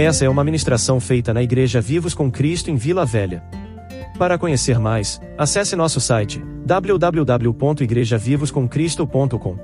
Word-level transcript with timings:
Essa 0.00 0.24
é 0.24 0.28
uma 0.28 0.44
ministração 0.44 1.00
feita 1.00 1.34
na 1.34 1.42
Igreja 1.42 1.80
Vivos 1.80 2.14
com 2.14 2.30
Cristo 2.30 2.70
em 2.70 2.76
Vila 2.76 3.04
Velha. 3.04 3.42
Para 4.16 4.38
conhecer 4.38 4.78
mais, 4.78 5.20
acesse 5.36 5.74
nosso 5.74 6.00
site 6.00 6.40
www.igrejavivoscomcristo.com. 6.64 9.58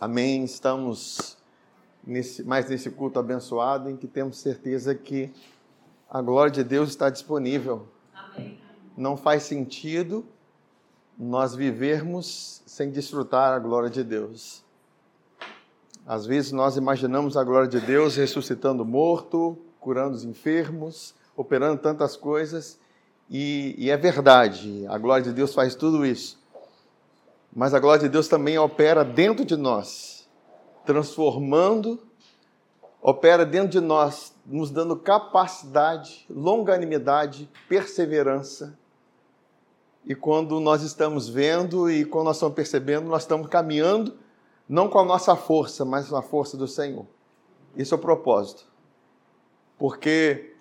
Amém. 0.00 0.42
Estamos 0.42 1.38
nesse, 2.04 2.42
mais 2.42 2.68
nesse 2.68 2.90
culto 2.90 3.20
abençoado 3.20 3.88
em 3.88 3.96
que 3.96 4.08
temos 4.08 4.38
certeza 4.38 4.92
que 4.96 5.30
a 6.10 6.20
glória 6.20 6.50
de 6.50 6.64
Deus 6.64 6.88
está 6.88 7.08
disponível. 7.08 7.86
Amém. 8.12 8.58
Não 8.96 9.16
faz 9.16 9.44
sentido 9.44 10.26
nós 11.16 11.54
vivermos 11.54 12.64
sem 12.66 12.90
desfrutar 12.90 13.52
a 13.52 13.60
glória 13.60 13.88
de 13.88 14.02
Deus. 14.02 14.68
Às 16.06 16.26
vezes 16.26 16.52
nós 16.52 16.76
imaginamos 16.76 17.36
a 17.36 17.44
glória 17.44 17.68
de 17.68 17.80
Deus 17.80 18.16
ressuscitando 18.16 18.84
morto, 18.84 19.56
curando 19.78 20.14
os 20.14 20.24
enfermos, 20.24 21.14
operando 21.36 21.80
tantas 21.80 22.16
coisas, 22.16 22.78
e, 23.30 23.76
e, 23.78 23.90
é 23.90 23.96
verdade, 23.96 24.84
a 24.88 24.98
glória 24.98 25.22
de 25.22 25.32
Deus 25.32 25.54
faz 25.54 25.76
tudo 25.76 26.04
isso. 26.04 26.36
Mas 27.54 27.72
a 27.72 27.78
glória 27.78 28.02
de 28.02 28.08
Deus 28.08 28.26
também 28.26 28.58
opera 28.58 29.04
dentro 29.04 29.44
de 29.44 29.56
nós, 29.56 30.28
transformando, 30.84 32.00
opera 33.00 33.46
dentro 33.46 33.68
de 33.68 33.80
nós, 33.80 34.34
nos 34.44 34.70
dando 34.70 34.96
capacidade, 34.96 36.26
longanimidade, 36.28 37.48
perseverança. 37.68 38.76
E 40.04 40.14
quando 40.14 40.58
nós 40.58 40.82
estamos 40.82 41.28
vendo 41.28 41.88
e 41.88 42.04
quando 42.04 42.26
nós 42.26 42.36
estamos 42.36 42.56
percebendo, 42.56 43.08
nós 43.08 43.22
estamos 43.22 43.46
caminhando 43.46 44.14
não 44.70 44.88
com 44.88 45.00
a 45.00 45.04
nossa 45.04 45.34
força, 45.34 45.84
mas 45.84 46.08
com 46.08 46.16
a 46.16 46.22
força 46.22 46.56
do 46.56 46.68
Senhor. 46.68 47.04
Isso 47.74 47.92
é 47.92 47.98
o 47.98 48.00
propósito. 48.00 48.64
Porque 49.76 50.54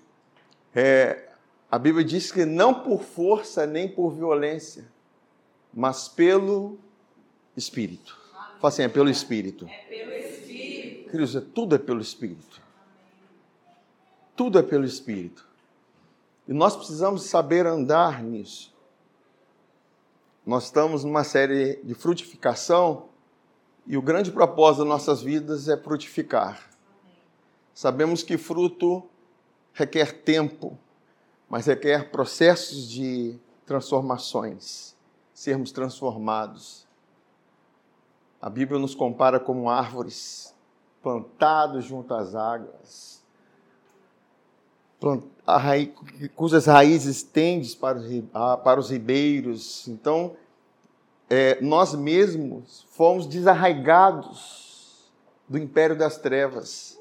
é, 0.73 1.29
a 1.69 1.77
Bíblia 1.77 2.03
diz 2.03 2.31
que 2.31 2.43
não 2.43 2.73
por 2.73 3.03
força 3.03 3.67
nem 3.67 3.87
por 3.87 4.09
violência, 4.09 4.91
mas 5.71 6.07
pelo 6.07 6.79
Espírito. 7.55 8.17
Fala 8.59 8.73
assim, 8.73 8.81
é 8.81 8.89
pelo 8.89 9.11
Espírito. 9.11 9.67
É 9.67 9.77
pelo 9.87 10.11
Espírito. 10.11 11.11
Queridos, 11.11 11.35
é 11.35 11.41
tudo 11.41 11.75
é 11.75 11.77
pelo 11.77 12.01
Espírito. 12.01 12.59
Tudo 14.35 14.57
é 14.57 14.63
pelo 14.63 14.85
Espírito. 14.85 15.47
E 16.47 16.53
nós 16.53 16.75
precisamos 16.75 17.25
saber 17.25 17.67
andar 17.67 18.23
nisso. 18.23 18.73
Nós 20.43 20.63
estamos 20.63 21.03
numa 21.03 21.23
série 21.23 21.75
de 21.83 21.93
frutificação 21.93 23.07
e 23.89 23.97
o 23.97 24.03
grande 24.03 24.31
propósito 24.31 24.81
das 24.81 24.87
nossas 24.87 25.19
vidas 25.23 25.67
é 25.67 25.75
frutificar. 25.75 26.69
Sabemos 27.73 28.21
que 28.21 28.37
fruto 28.37 29.03
requer 29.73 30.21
tempo, 30.21 30.77
mas 31.49 31.65
requer 31.65 32.11
processos 32.11 32.87
de 32.87 33.39
transformações, 33.65 34.95
sermos 35.33 35.71
transformados. 35.71 36.87
A 38.39 38.47
Bíblia 38.47 38.79
nos 38.79 38.93
compara 38.93 39.39
como 39.39 39.71
árvores 39.71 40.55
plantados 41.01 41.83
junto 41.83 42.13
às 42.13 42.35
águas, 42.35 43.23
cujas 46.35 46.67
raízes 46.67 47.23
tendem 47.23 47.75
para 48.63 48.79
os 48.79 48.91
ribeiros. 48.91 49.87
Então, 49.87 50.35
é, 51.29 51.61
nós 51.61 51.93
mesmos 51.93 52.85
fomos 52.91 53.27
desarraigados 53.27 55.09
do 55.47 55.57
império 55.57 55.95
das 55.95 56.17
trevas. 56.17 56.97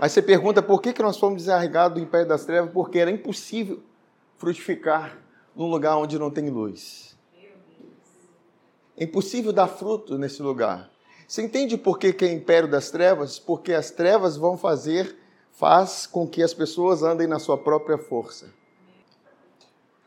Aí 0.00 0.08
você 0.08 0.22
pergunta 0.22 0.62
por 0.62 0.80
que, 0.80 0.92
que 0.92 1.02
nós 1.02 1.18
fomos 1.18 1.42
desarraigados 1.42 1.98
do 1.98 2.04
império 2.04 2.26
das 2.26 2.44
trevas? 2.44 2.70
Porque 2.72 2.98
era 2.98 3.10
impossível 3.10 3.80
frutificar 4.36 5.18
num 5.54 5.66
lugar 5.66 5.96
onde 5.96 6.18
não 6.18 6.30
tem 6.30 6.48
luz. 6.48 7.16
É 8.96 9.04
impossível 9.04 9.52
dar 9.52 9.68
fruto 9.68 10.16
nesse 10.16 10.42
lugar. 10.42 10.90
Você 11.28 11.42
entende 11.42 11.76
por 11.76 11.98
que, 11.98 12.12
que 12.12 12.24
é 12.24 12.32
império 12.32 12.68
das 12.68 12.90
trevas? 12.90 13.38
Porque 13.38 13.72
as 13.72 13.90
trevas 13.90 14.36
vão 14.36 14.56
fazer, 14.56 15.16
faz 15.52 16.06
com 16.06 16.26
que 16.26 16.42
as 16.42 16.54
pessoas 16.54 17.02
andem 17.02 17.26
na 17.26 17.38
sua 17.38 17.58
própria 17.58 17.98
força. 17.98 18.48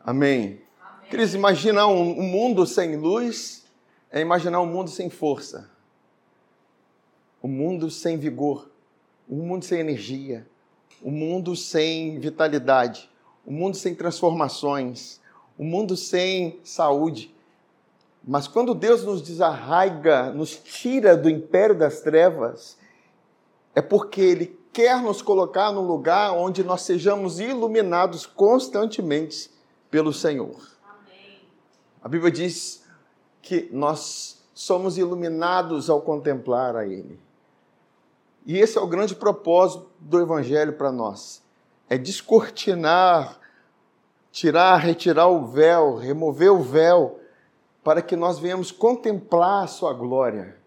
Amém. 0.03 0.61
Queridos, 1.09 1.35
imaginar 1.35 1.87
um, 1.87 2.19
um 2.19 2.23
mundo 2.23 2.65
sem 2.65 2.95
luz 2.95 3.58
é 4.11 4.19
imaginar 4.21 4.61
um 4.61 4.65
mundo 4.65 4.89
sem 4.89 5.09
força, 5.09 5.69
um 7.43 7.47
mundo 7.47 7.89
sem 7.89 8.17
vigor, 8.17 8.69
um 9.29 9.37
mundo 9.37 9.63
sem 9.63 9.79
energia, 9.79 10.47
um 11.03 11.11
mundo 11.11 11.55
sem 11.55 12.19
vitalidade, 12.19 13.09
um 13.45 13.53
mundo 13.53 13.77
sem 13.77 13.93
transformações, 13.93 15.21
um 15.57 15.65
mundo 15.65 15.95
sem 15.95 16.59
saúde. 16.63 17.33
Mas 18.23 18.47
quando 18.47 18.73
Deus 18.73 19.03
nos 19.03 19.21
desarraiga, 19.21 20.31
nos 20.31 20.55
tira 20.55 21.15
do 21.15 21.29
império 21.29 21.77
das 21.77 22.01
trevas, 22.01 22.77
é 23.73 23.81
porque 23.81 24.21
Ele 24.21 24.59
quer 24.73 25.01
nos 25.01 25.21
colocar 25.21 25.71
num 25.71 25.85
lugar 25.85 26.33
onde 26.33 26.63
nós 26.63 26.81
sejamos 26.81 27.39
iluminados 27.39 28.25
constantemente 28.25 29.49
pelo 29.89 30.11
Senhor. 30.11 30.59
Amém. 30.83 31.39
A 32.01 32.09
Bíblia 32.09 32.31
diz 32.31 32.83
que 33.41 33.69
nós 33.71 34.43
somos 34.53 34.97
iluminados 34.97 35.89
ao 35.89 36.01
contemplar 36.01 36.75
a 36.75 36.85
Ele. 36.85 37.19
E 38.45 38.57
esse 38.57 38.77
é 38.77 38.81
o 38.81 38.87
grande 38.87 39.15
propósito 39.15 39.87
do 39.99 40.19
Evangelho 40.19 40.73
para 40.73 40.91
nós: 40.91 41.41
é 41.89 41.97
descortinar, 41.97 43.39
tirar, 44.31 44.77
retirar 44.77 45.27
o 45.27 45.45
véu, 45.45 45.95
remover 45.95 46.51
o 46.51 46.61
véu, 46.61 47.19
para 47.83 48.01
que 48.01 48.15
nós 48.15 48.39
venhamos 48.39 48.71
contemplar 48.71 49.63
a 49.63 49.67
Sua 49.67 49.93
glória. 49.93 50.57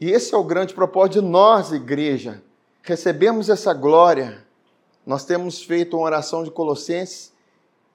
E 0.00 0.10
esse 0.10 0.34
é 0.34 0.36
o 0.36 0.44
grande 0.44 0.74
propósito 0.74 1.20
de 1.20 1.28
nós, 1.28 1.72
igreja. 1.72 2.42
Recebemos 2.82 3.48
essa 3.48 3.72
glória. 3.72 4.44
Nós 5.06 5.24
temos 5.24 5.62
feito 5.62 5.96
uma 5.96 6.06
oração 6.06 6.42
de 6.42 6.50
Colossenses 6.50 7.31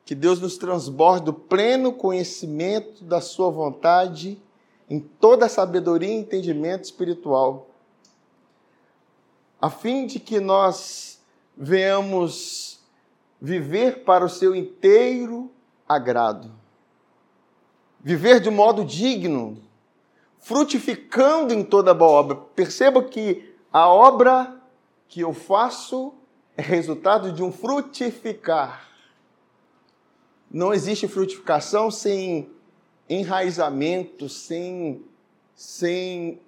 que 0.07 0.16
Deus 0.16 0.40
nos 0.40 0.57
transborde 0.57 1.25
do 1.25 1.34
pleno 1.34 1.91
conhecimento 1.91 3.03
da 3.03 3.19
Sua 3.19 3.51
vontade 3.51 4.41
em 4.90 5.01
toda 5.01 5.47
a 5.47 5.50
sabedoria 5.50 6.07
e 6.07 6.13
entendimento 6.13 6.85
espiritual, 6.85 7.68
a 9.62 9.69
fim 9.69 10.07
de 10.07 10.18
que 10.18 10.40
nós 10.40 11.19
venhamos 11.57 12.79
viver 13.41 14.06
para 14.06 14.23
o 14.23 14.29
Seu 14.29 14.56
inteiro 14.56 15.51
agrado, 15.85 16.53
viver 18.00 18.39
de 18.39 18.50
modo 18.50 18.85
digno, 18.85 19.62
frutificando 20.39 21.53
em 21.53 21.66
toda 21.66 21.94
boa 21.94 22.12
obra. 22.12 22.35
Perceba 22.56 23.03
que 23.03 23.53
a 23.74 23.89
obra 23.89 24.56
que 25.09 25.19
eu 25.19 25.34
faço 25.34 26.13
é 26.56 26.62
resultado 26.62 27.34
de 27.34 27.44
um 27.44 27.51
frutificar 27.51 28.87
não 30.52 30.74
existe 30.74 31.08
frutificação 31.08 31.91
sem 31.91 32.50
enraizamento, 33.09 34.30
sem, 34.30 35.03
sem 35.56 36.40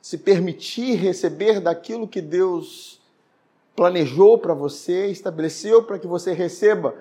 se 0.00 0.18
permitir 0.18 0.94
receber 0.94 1.60
daquilo 1.60 2.06
que 2.06 2.20
Deus 2.20 3.00
planejou 3.74 4.38
para 4.38 4.54
você, 4.54 5.06
estabeleceu 5.06 5.82
para 5.82 5.98
que 5.98 6.06
você 6.06 6.32
receba 6.32 6.94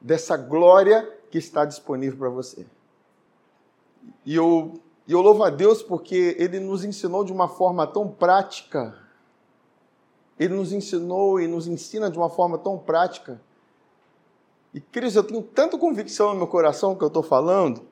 dessa 0.00 0.36
glória 0.36 1.08
que 1.30 1.38
está 1.38 1.64
disponível 1.64 2.18
para 2.18 2.28
você. 2.30 2.64
E 4.24 4.34
eu, 4.34 4.74
eu 5.06 5.20
louvo 5.20 5.42
a 5.42 5.50
Deus 5.50 5.82
porque 5.82 6.36
Ele 6.38 6.58
nos 6.58 6.84
ensinou 6.84 7.24
de 7.24 7.32
uma 7.32 7.48
forma 7.48 7.86
tão 7.86 8.08
prática, 8.08 8.96
Ele 10.38 10.54
nos 10.54 10.72
ensinou 10.72 11.40
e 11.40 11.46
nos 11.46 11.66
ensina 11.66 12.10
de 12.10 12.18
uma 12.18 12.30
forma 12.30 12.56
tão 12.56 12.78
prática 12.78 13.40
e, 14.74 14.80
Cris, 14.80 15.14
eu 15.14 15.24
tenho 15.24 15.42
tanta 15.42 15.76
convicção 15.76 16.30
no 16.30 16.36
meu 16.36 16.46
coração 16.46 16.94
que 16.94 17.04
eu 17.04 17.08
estou 17.08 17.22
falando, 17.22 17.86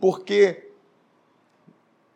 porque 0.00 0.70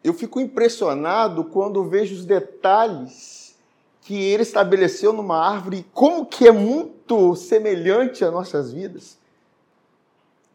eu 0.03 0.12
fico 0.12 0.41
impressionado 0.41 1.44
quando 1.44 1.85
vejo 1.85 2.15
os 2.15 2.25
detalhes 2.25 3.56
que 4.00 4.15
ele 4.15 4.43
estabeleceu 4.43 5.12
numa 5.12 5.38
árvore, 5.38 5.87
como 5.93 6.27
que 6.27 6.47
é 6.47 6.53
muito 6.53 7.35
semelhante 7.35 8.25
às 8.25 8.33
nossas 8.33 8.73
vidas. 8.73 9.19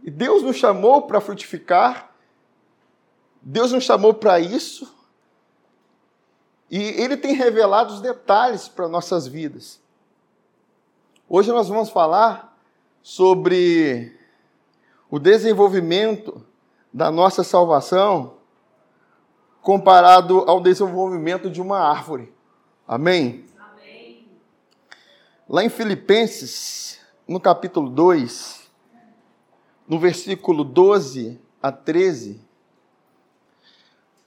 E 0.04 0.10
Deus 0.10 0.42
nos 0.42 0.56
chamou 0.56 1.04
para 1.04 1.22
frutificar, 1.22 2.12
Deus 3.42 3.72
nos 3.72 3.84
chamou 3.84 4.14
para 4.14 4.40
isso, 4.40 4.94
e 6.70 6.82
Ele 6.82 7.18
tem 7.18 7.34
revelado 7.34 7.94
os 7.94 8.02
detalhes 8.02 8.70
para 8.70 8.88
nossas 8.88 9.28
vidas. 9.28 9.82
Hoje 11.28 11.52
nós 11.52 11.68
vamos 11.68 11.90
falar 11.90 12.51
sobre 13.02 14.18
o 15.10 15.20
desenvolvimento 15.20 16.46
da 16.94 17.12
nossa 17.12 17.44
salvação 17.44 18.36
comparado 19.62 20.40
ao 20.40 20.60
desenvolvimento 20.60 21.50
de 21.50 21.62
uma 21.62 21.80
árvore. 21.80 22.34
Amém? 22.88 23.46
Amém. 23.58 24.28
Lá 25.48 25.64
em 25.64 25.70
Filipenses, 25.70 27.00
no 27.28 27.40
capítulo 27.40 27.90
2, 27.90 28.70
no 29.88 30.00
versículo 30.00 30.64
12 30.64 31.40
a 31.62 31.72
13, 31.72 32.42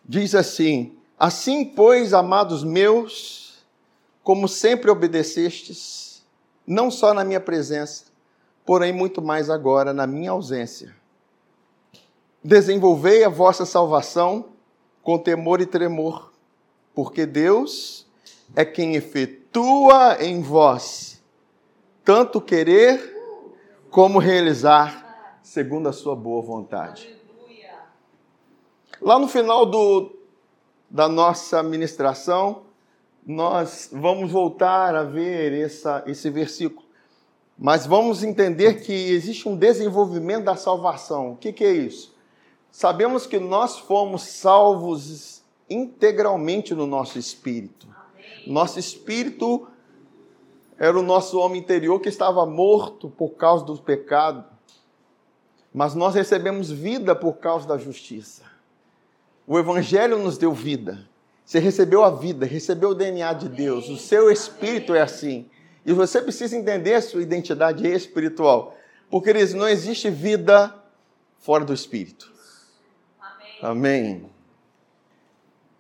diz 0.05 0.35
assim: 0.35 0.97
Assim, 1.19 1.65
pois, 1.65 2.13
amados 2.13 2.63
meus, 2.63 3.65
como 4.23 4.49
sempre 4.49 4.91
obedecestes, 4.91 6.25
não 6.67 6.91
só 6.91 7.13
na 7.13 7.25
minha 7.25 7.41
presença, 7.41 8.14
porém 8.65 8.93
muito 8.93 9.21
mais 9.23 9.51
agora 9.51 9.93
na 9.93 10.07
minha 10.07 10.31
ausência. 10.31 10.95
Desenvolvei 12.43 13.25
a 13.25 13.29
vossa 13.29 13.65
salvação 13.65 14.47
com 15.03 15.19
temor 15.19 15.61
e 15.61 15.67
tremor, 15.67 16.33
porque 16.95 17.27
Deus 17.27 18.07
é 18.55 18.65
quem 18.65 18.95
efetua 18.95 20.19
em 20.21 20.41
vós 20.43 21.15
tanto 22.05 22.41
querer 22.41 23.13
como 23.91 24.19
realizar, 24.19 25.39
segundo 25.43 25.89
a 25.89 25.93
sua 25.93 26.15
boa 26.15 26.43
vontade. 26.43 27.17
Lá 29.01 29.19
no 29.19 29.27
final 29.27 29.65
do, 29.65 30.15
da 30.91 31.09
nossa 31.09 31.63
ministração, 31.63 32.65
nós 33.27 33.89
vamos 33.91 34.31
voltar 34.31 34.95
a 34.95 35.03
ver 35.03 35.53
essa, 35.53 36.05
esse 36.07 36.29
versículo. 36.29 36.84
Mas 37.59 37.87
vamos 37.87 38.25
entender 38.25 38.83
que 38.83 38.93
existe 38.93 39.49
um 39.49 39.57
desenvolvimento 39.57 40.45
da 40.45 40.57
salvação. 40.57 41.33
O 41.33 41.37
que, 41.37 41.53
que 41.53 41.65
é 41.65 41.73
isso? 41.73 42.15
Sabemos 42.71 43.27
que 43.27 43.39
nós 43.39 43.79
fomos 43.79 44.23
salvos 44.23 45.43
integralmente 45.71 46.75
no 46.75 46.87
nosso 46.87 47.19
espírito. 47.19 47.87
Nosso 48.47 48.79
espírito 48.79 49.67
era 50.79 50.99
o 50.99 51.03
nosso 51.03 51.39
homem 51.39 51.61
interior 51.61 52.01
que 52.01 52.09
estava 52.09 52.45
morto 52.45 53.09
por 53.09 53.31
causa 53.31 53.65
do 53.65 53.77
pecado, 53.79 54.45
mas 55.73 55.95
nós 55.95 56.15
recebemos 56.15 56.71
vida 56.71 57.15
por 57.15 57.35
causa 57.35 57.67
da 57.67 57.79
justiça. 57.79 58.43
O 59.47 59.59
Evangelho 59.59 60.19
nos 60.19 60.37
deu 60.37 60.53
vida. 60.53 61.09
Você 61.45 61.59
recebeu 61.59 62.03
a 62.03 62.11
vida, 62.11 62.47
recebeu 62.47 62.91
o 62.91 62.95
DNA 62.95 63.33
de 63.35 63.49
Deus, 63.49 63.89
o 63.89 63.97
seu 63.97 64.31
espírito 64.31 64.95
é 64.95 65.03
assim. 65.03 65.49
E 65.85 65.93
você 65.93 66.21
precisa 66.23 66.57
entender 66.57 66.95
a 66.95 67.03
sua 67.03 67.23
identidade 67.23 67.87
espiritual, 67.87 68.77
porque 69.11 69.31
eles 69.31 69.53
não 69.53 69.69
existe 69.69 70.11
vida 70.11 70.75
fora 71.39 71.65
do 71.65 71.75
espírito. 71.75 72.33
Amém. 73.63 74.31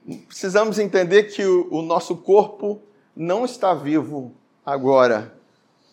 Amém. 0.06 0.24
Precisamos 0.26 0.78
entender 0.78 1.24
que 1.24 1.44
o, 1.44 1.68
o 1.72 1.82
nosso 1.82 2.16
corpo 2.16 2.82
não 3.16 3.44
está 3.44 3.72
vivo 3.72 4.34
agora, 4.64 5.34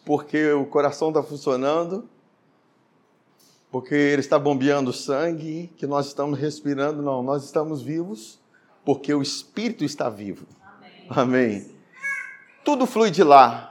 porque 0.05 0.51
o 0.51 0.65
coração 0.65 1.09
está 1.09 1.23
funcionando, 1.23 2.09
porque 3.71 3.95
ele 3.95 4.19
está 4.19 4.37
bombeando 4.37 4.91
sangue, 4.91 5.71
que 5.77 5.87
nós 5.87 6.07
estamos 6.07 6.37
respirando. 6.37 7.01
Não, 7.01 7.23
nós 7.23 7.45
estamos 7.45 7.81
vivos 7.81 8.41
porque 8.83 9.13
o 9.13 9.21
Espírito 9.21 9.83
está 9.83 10.09
vivo. 10.09 10.45
Amém. 10.61 11.05
Amém. 11.09 11.75
Tudo 12.63 12.85
flui 12.85 13.09
de 13.09 13.23
lá, 13.23 13.70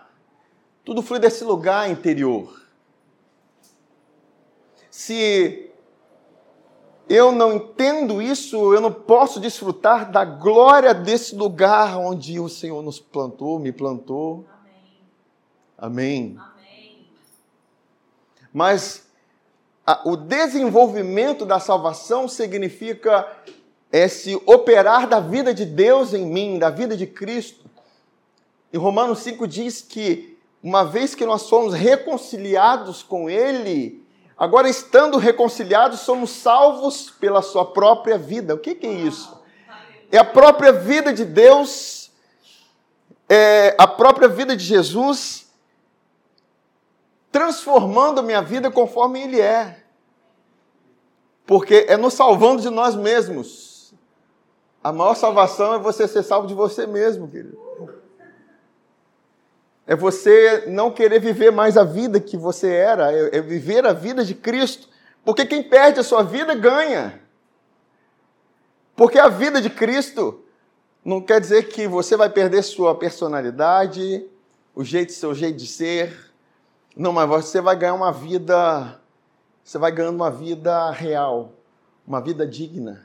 tudo 0.85 1.03
flui 1.03 1.19
desse 1.19 1.44
lugar 1.44 1.91
interior. 1.91 2.61
Se 4.91 5.71
eu 7.09 7.32
não 7.32 7.55
entendo 7.55 8.23
isso, 8.23 8.73
eu 8.73 8.81
não 8.81 8.93
posso 8.93 9.41
desfrutar 9.41 10.11
da 10.11 10.25
glória 10.25 10.94
desse 10.94 11.35
lugar 11.35 11.97
onde 11.99 12.38
o 12.38 12.49
Senhor 12.49 12.82
nos 12.82 13.00
plantou, 13.00 13.59
me 13.59 13.73
plantou. 13.73 14.44
Amém. 15.77 16.38
Amém. 16.38 17.09
Mas 18.53 19.09
a, 19.87 20.09
o 20.09 20.17
desenvolvimento 20.17 21.44
da 21.44 21.59
salvação 21.59 22.29
significa 22.29 23.26
esse 23.91 24.41
operar 24.47 25.09
da 25.09 25.19
vida 25.19 25.53
de 25.53 25.65
Deus 25.65 26.15
em 26.15 26.25
mim, 26.25 26.59
da 26.59 26.71
vida 26.71 26.97
de 26.97 27.06
Cristo. 27.06 27.65
Em 28.73 28.79
Romanos 28.79 29.19
5 29.21 29.49
diz 29.49 29.83
que 29.83 30.30
uma 30.62 30.85
vez 30.85 31.15
que 31.15 31.25
nós 31.25 31.43
somos 31.43 31.73
reconciliados 31.73 33.03
com 33.03 33.31
Ele, 33.31 34.05
agora 34.37 34.69
estando 34.69 35.17
reconciliados, 35.17 36.01
somos 36.01 36.31
salvos 36.31 37.11
pela 37.11 37.43
Sua 37.43 37.65
própria 37.65 38.19
vida. 38.19 38.55
O 38.55 38.59
que, 38.59 38.75
que 38.75 38.87
é 38.87 38.93
isso? 38.93 39.41
É 40.12 40.19
a 40.19 40.25
própria 40.25 40.73
vida 40.73 41.12
de 41.12 41.25
Deus, 41.25 42.11
é 43.29 43.75
a 43.79 43.87
própria 43.87 44.29
vida 44.29 44.57
de 44.57 44.65
Jesus 44.65 45.49
transformando 47.31 48.19
a 48.19 48.23
minha 48.23 48.43
vida 48.43 48.71
conforme 48.71 49.23
Ele 49.23 49.41
é. 49.41 49.85
Porque 51.47 51.87
é 51.89 51.97
nos 51.97 52.15
salvando 52.15 52.62
de 52.62 52.71
nós 52.71 52.95
mesmos. 52.95 53.95
A 54.83 54.93
maior 54.93 55.15
salvação 55.15 55.75
é 55.75 55.79
você 55.79 56.09
ser 56.09 56.23
salvo 56.23 56.47
de 56.47 56.55
você 56.55 56.87
mesmo, 56.87 57.29
querido. 57.29 57.70
É 59.91 59.97
você 59.97 60.67
não 60.69 60.93
querer 60.93 61.19
viver 61.19 61.51
mais 61.51 61.77
a 61.77 61.83
vida 61.83 62.21
que 62.21 62.37
você 62.37 62.69
era, 62.69 63.13
é, 63.13 63.39
é 63.39 63.41
viver 63.41 63.85
a 63.85 63.93
vida 63.93 64.25
de 64.25 64.37
Cristo. 64.37 64.89
Porque 65.25 65.45
quem 65.45 65.65
perde 65.65 65.99
a 65.99 66.05
sua 66.05 66.23
vida 66.23 66.55
ganha. 66.55 67.21
Porque 68.95 69.19
a 69.19 69.27
vida 69.27 69.61
de 69.61 69.69
Cristo 69.69 70.45
não 71.05 71.21
quer 71.21 71.41
dizer 71.41 71.67
que 71.71 71.89
você 71.89 72.17
vai 72.17 72.31
perder 72.31 72.63
sua 72.63 72.95
personalidade, 72.95 74.25
o 74.77 74.85
jeito, 74.85 75.13
seu 75.13 75.35
jeito 75.35 75.57
de 75.57 75.67
ser, 75.67 76.31
não, 76.97 77.13
mas 77.13 77.29
você 77.29 77.61
vai 77.61 77.75
ganhar 77.75 77.95
uma 77.95 78.13
vida, 78.13 79.01
você 79.65 79.77
vai 79.77 79.91
ganhando 79.91 80.15
uma 80.15 80.31
vida 80.31 80.89
real, 80.93 81.51
uma 82.07 82.21
vida 82.21 82.47
digna, 82.47 83.05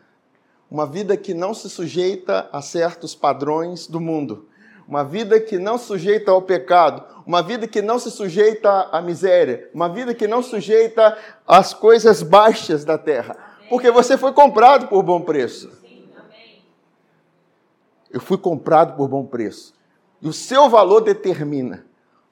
uma 0.70 0.86
vida 0.86 1.18
que 1.18 1.34
não 1.34 1.52
se 1.52 1.68
sujeita 1.68 2.48
a 2.52 2.62
certos 2.62 3.16
padrões 3.16 3.88
do 3.88 4.00
mundo, 4.00 4.48
uma 4.88 5.04
vida 5.04 5.40
que 5.40 5.58
não 5.58 5.78
sujeita 5.78 6.32
ao 6.32 6.42
pecado, 6.42 7.04
uma 7.26 7.42
vida 7.42 7.68
que 7.68 7.82
não 7.82 7.98
se 7.98 8.12
sujeita 8.12 8.70
à 8.92 9.02
miséria, 9.02 9.70
uma 9.74 9.90
vida 9.90 10.14
que 10.14 10.28
não 10.28 10.44
sujeita 10.44 11.18
às 11.48 11.74
coisas 11.74 12.22
baixas 12.22 12.86
da 12.86 12.98
terra, 12.98 13.36
porque 13.70 13.90
você 13.90 14.18
foi 14.18 14.34
comprado 14.34 14.88
por 14.88 15.02
bom 15.04 15.22
preço. 15.22 15.72
Eu 18.12 18.22
fui 18.22 18.38
comprado 18.38 18.96
por 18.96 19.08
bom 19.08 19.26
preço. 19.26 19.74
E 20.22 20.28
o 20.28 20.34
seu 20.34 20.70
valor 20.70 21.02
determina 21.02 21.86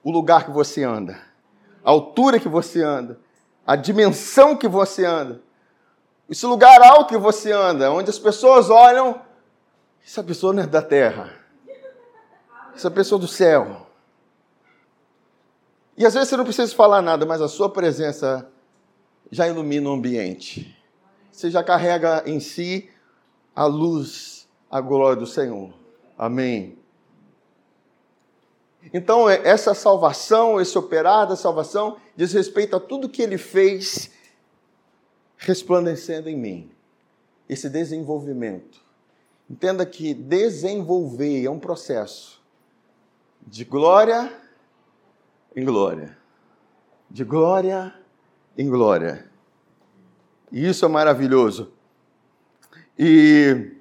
o 0.04 0.12
lugar 0.12 0.46
que 0.46 0.52
você 0.52 0.84
anda 0.84 1.34
a 1.84 1.92
altura 1.92 2.40
que 2.40 2.48
você 2.48 2.82
anda, 2.82 3.20
a 3.68 3.76
dimensão 3.76 4.56
que 4.56 4.68
você 4.68 5.06
anda, 5.06 5.42
esse 6.30 6.46
lugar 6.46 6.82
alto 6.82 7.10
que 7.10 7.18
você 7.18 7.52
anda, 7.52 7.92
onde 7.92 8.10
as 8.10 8.18
pessoas 8.18 8.70
olham, 8.70 9.22
essa 10.06 10.24
pessoa 10.24 10.54
não 10.54 10.64
é 10.64 10.68
da 10.68 10.82
terra, 10.82 11.32
essa 12.76 12.90
pessoa 12.90 13.20
do 13.20 13.28
céu. 13.28 13.88
E 15.96 16.06
às 16.06 16.14
vezes 16.14 16.30
você 16.30 16.38
não 16.38 16.44
precisa 16.44 16.74
falar 16.76 17.02
nada, 17.02 17.26
mas 17.26 17.42
a 17.42 17.48
sua 17.48 17.70
presença 17.70 18.50
já 19.32 19.48
ilumina 19.48 19.90
o 19.90 19.94
ambiente. 19.94 20.76
Você 21.32 21.50
já 21.50 21.64
carrega 21.64 22.24
em 22.26 22.40
si 22.40 22.90
a 23.56 23.66
luz, 23.66 24.48
a 24.70 24.82
glória 24.82 25.16
do 25.16 25.28
Senhor. 25.28 25.74
Amém. 26.18 26.78
Então, 28.94 29.30
é, 29.30 29.42
essa 29.48 29.74
salvação, 29.74 30.60
esse 30.60 30.78
operar 30.78 31.28
da 31.28 31.36
salvação, 31.36 31.98
diz 32.16 32.34
respeito 32.34 32.76
a 32.76 32.80
tudo 32.80 33.08
que 33.08 33.22
ele 33.22 33.38
fez 33.38 34.12
resplandecendo 35.38 36.28
em 36.28 36.38
mim. 36.38 36.72
Esse 37.48 37.70
desenvolvimento. 37.70 38.82
Entenda 39.50 39.86
que 39.86 40.14
desenvolver 40.14 41.46
é 41.46 41.50
um 41.50 41.60
processo 41.60 42.43
de 43.46 43.64
glória 43.64 44.32
em 45.56 45.64
glória. 45.64 46.18
De 47.10 47.24
glória 47.24 47.94
em 48.58 48.70
glória. 48.70 49.30
E 50.52 50.68
isso 50.68 50.86
é 50.86 50.88
maravilhoso. 50.88 51.72
E, 52.98 53.72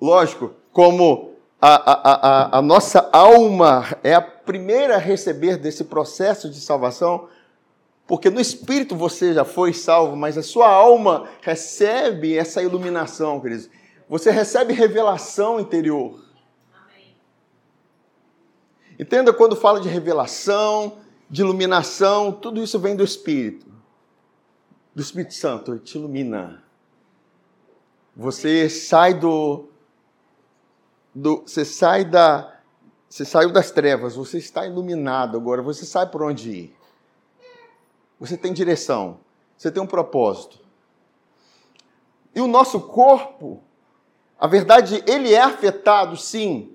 lógico, 0.00 0.54
como 0.72 1.34
a, 1.60 1.74
a, 1.74 2.56
a, 2.56 2.58
a 2.58 2.62
nossa 2.62 3.08
alma 3.12 3.84
é 4.02 4.14
a 4.14 4.20
primeira 4.20 4.96
a 4.96 4.98
receber 4.98 5.56
desse 5.56 5.84
processo 5.84 6.48
de 6.48 6.60
salvação, 6.60 7.28
porque 8.06 8.30
no 8.30 8.40
espírito 8.40 8.96
você 8.96 9.34
já 9.34 9.44
foi 9.44 9.74
salvo, 9.74 10.16
mas 10.16 10.38
a 10.38 10.42
sua 10.42 10.68
alma 10.68 11.28
recebe 11.42 12.36
essa 12.36 12.62
iluminação, 12.62 13.40
queridos. 13.40 13.68
Você 14.08 14.30
recebe 14.30 14.72
revelação 14.72 15.60
interior. 15.60 16.27
Entenda 18.98 19.32
quando 19.32 19.54
fala 19.54 19.80
de 19.80 19.88
revelação, 19.88 20.98
de 21.30 21.42
iluminação, 21.42 22.32
tudo 22.32 22.62
isso 22.62 22.78
vem 22.78 22.96
do 22.96 23.04
Espírito. 23.04 23.66
Do 24.94 25.00
Espírito 25.00 25.34
Santo, 25.34 25.72
ele 25.72 25.80
te 25.80 25.96
ilumina. 25.96 26.64
Você 28.16 28.68
sai 28.68 29.14
do, 29.14 29.68
do 31.14 31.42
você 31.46 31.64
sai 31.64 32.04
da 32.04 32.58
você 33.08 33.24
saiu 33.24 33.50
das 33.50 33.70
trevas, 33.70 34.16
você 34.16 34.36
está 34.36 34.66
iluminado 34.66 35.36
agora, 35.36 35.62
você 35.62 35.86
sabe 35.86 36.12
por 36.12 36.22
onde 36.22 36.50
ir. 36.50 36.76
Você 38.20 38.36
tem 38.36 38.52
direção, 38.52 39.20
você 39.56 39.70
tem 39.70 39.82
um 39.82 39.86
propósito. 39.86 40.58
E 42.34 42.40
o 42.40 42.46
nosso 42.46 42.80
corpo, 42.80 43.62
a 44.38 44.46
verdade, 44.46 45.02
ele 45.06 45.32
é 45.32 45.40
afetado, 45.40 46.16
sim. 46.16 46.74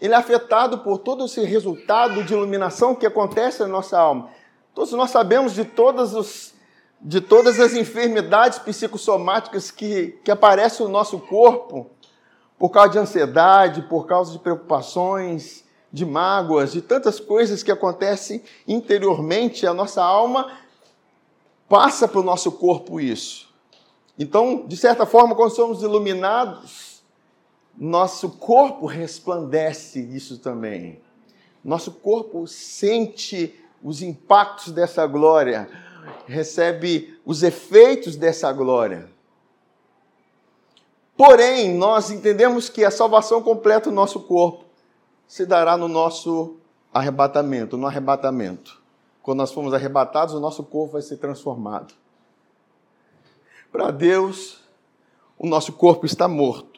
Ele 0.00 0.12
é 0.14 0.16
afetado 0.16 0.78
por 0.78 0.98
todo 0.98 1.24
esse 1.24 1.42
resultado 1.44 2.22
de 2.22 2.34
iluminação 2.34 2.94
que 2.94 3.06
acontece 3.06 3.60
na 3.62 3.68
nossa 3.68 3.98
alma. 3.98 4.30
Todos 4.74 4.92
nós 4.92 5.10
sabemos 5.10 5.54
de 5.54 5.64
todas, 5.64 6.14
os, 6.14 6.52
de 7.00 7.20
todas 7.20 7.58
as 7.58 7.74
enfermidades 7.74 8.58
psicossomáticas 8.58 9.70
que, 9.70 10.18
que 10.22 10.30
aparecem 10.30 10.84
no 10.84 10.92
nosso 10.92 11.18
corpo 11.18 11.90
por 12.58 12.70
causa 12.70 12.90
de 12.90 12.98
ansiedade, 12.98 13.82
por 13.82 14.06
causa 14.06 14.32
de 14.32 14.38
preocupações, 14.38 15.64
de 15.92 16.04
mágoas, 16.04 16.72
de 16.72 16.82
tantas 16.82 17.18
coisas 17.18 17.62
que 17.62 17.72
acontecem 17.72 18.42
interiormente, 18.68 19.66
a 19.66 19.72
nossa 19.72 20.02
alma 20.02 20.58
passa 21.68 22.06
para 22.06 22.20
o 22.20 22.24
nosso 22.24 22.52
corpo 22.52 23.00
isso. 23.00 23.48
Então, 24.18 24.66
de 24.66 24.76
certa 24.76 25.04
forma, 25.04 25.34
quando 25.34 25.54
somos 25.54 25.82
iluminados, 25.82 26.95
nosso 27.76 28.30
corpo 28.30 28.86
resplandece 28.86 30.00
isso 30.00 30.38
também. 30.38 31.00
Nosso 31.62 31.92
corpo 31.92 32.46
sente 32.46 33.58
os 33.82 34.02
impactos 34.02 34.72
dessa 34.72 35.06
glória, 35.06 35.68
recebe 36.26 37.18
os 37.24 37.42
efeitos 37.42 38.16
dessa 38.16 38.52
glória. 38.52 39.10
Porém, 41.16 41.74
nós 41.74 42.10
entendemos 42.10 42.68
que 42.68 42.84
a 42.84 42.90
salvação 42.90 43.42
completa 43.42 43.90
do 43.90 43.94
nosso 43.94 44.20
corpo 44.20 44.64
se 45.26 45.44
dará 45.44 45.76
no 45.76 45.88
nosso 45.88 46.56
arrebatamento, 46.92 47.76
no 47.76 47.86
arrebatamento. 47.86 48.80
Quando 49.22 49.38
nós 49.38 49.52
formos 49.52 49.74
arrebatados, 49.74 50.34
o 50.34 50.40
nosso 50.40 50.62
corpo 50.62 50.92
vai 50.92 51.02
ser 51.02 51.16
transformado. 51.16 51.94
Para 53.72 53.90
Deus, 53.90 54.60
o 55.38 55.46
nosso 55.46 55.72
corpo 55.72 56.06
está 56.06 56.28
morto. 56.28 56.75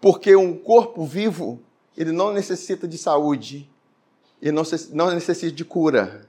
Porque 0.00 0.34
um 0.36 0.56
corpo 0.56 1.04
vivo, 1.04 1.60
ele 1.96 2.12
não 2.12 2.32
necessita 2.32 2.86
de 2.86 2.96
saúde, 2.96 3.68
ele 4.40 4.52
não 4.92 5.10
necessita 5.10 5.54
de 5.54 5.64
cura. 5.64 6.28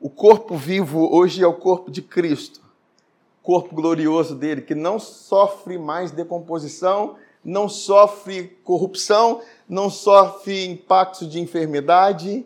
O 0.00 0.10
corpo 0.10 0.56
vivo 0.56 1.08
hoje 1.14 1.42
é 1.42 1.46
o 1.46 1.54
corpo 1.54 1.90
de 1.90 2.02
Cristo, 2.02 2.60
corpo 3.42 3.74
glorioso 3.74 4.34
dele, 4.34 4.62
que 4.62 4.74
não 4.74 4.98
sofre 4.98 5.78
mais 5.78 6.10
decomposição, 6.10 7.16
não 7.44 7.68
sofre 7.68 8.48
corrupção, 8.64 9.40
não 9.68 9.88
sofre 9.88 10.66
impactos 10.66 11.30
de 11.30 11.38
enfermidade. 11.38 12.44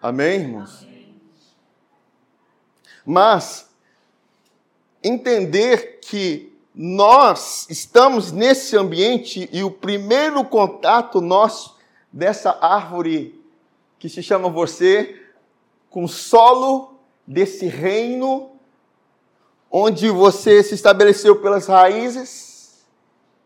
Amém, 0.00 0.40
irmãos? 0.40 0.86
Mas 3.04 3.68
entender 5.02 5.98
que 6.00 6.53
nós 6.74 7.66
estamos 7.70 8.32
nesse 8.32 8.76
ambiente 8.76 9.48
e 9.52 9.62
o 9.62 9.70
primeiro 9.70 10.44
contato 10.44 11.20
nosso 11.20 11.76
dessa 12.12 12.58
árvore 12.60 13.40
que 13.98 14.08
se 14.08 14.22
chama 14.22 14.48
você 14.48 15.22
com 15.88 16.04
o 16.04 16.08
solo 16.08 16.98
desse 17.26 17.66
reino 17.66 18.50
onde 19.70 20.10
você 20.10 20.62
se 20.62 20.74
estabeleceu 20.74 21.40
pelas 21.40 21.66
raízes 21.68 22.84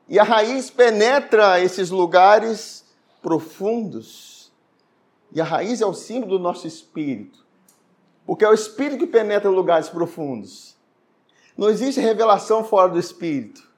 e 0.08 0.18
a 0.18 0.23
raiz 0.23 0.70
penetra 0.70 1.61
esses 1.61 1.90
lugares 1.90 2.85
profundos. 3.20 4.50
E 5.30 5.40
a 5.40 5.44
raiz 5.44 5.82
é 5.82 5.87
o 5.87 5.92
símbolo 5.92 6.38
do 6.38 6.42
nosso 6.42 6.66
espírito. 6.66 7.44
Porque 8.25 8.42
é 8.44 8.49
o 8.49 8.54
espírito 8.54 9.00
que 9.00 9.06
penetra 9.06 9.50
lugares 9.50 9.90
profundos. 9.90 10.77
Não 11.58 11.68
existe 11.68 12.00
revelação 12.00 12.62
fora 12.62 12.88
do 12.88 13.00
espírito. 13.00 13.68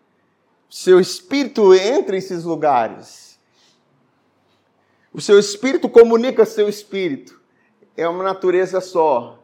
Seu 0.69 1.01
espírito 1.01 1.75
entra 1.75 2.13
nesses 2.13 2.45
lugares. 2.45 3.41
O 5.15 5.21
seu 5.21 5.39
espírito 5.39 5.89
comunica 5.89 6.45
seu 6.45 6.69
espírito. 6.69 7.41
É 7.97 8.07
uma 8.07 8.23
natureza 8.23 8.83
só. 8.83 9.39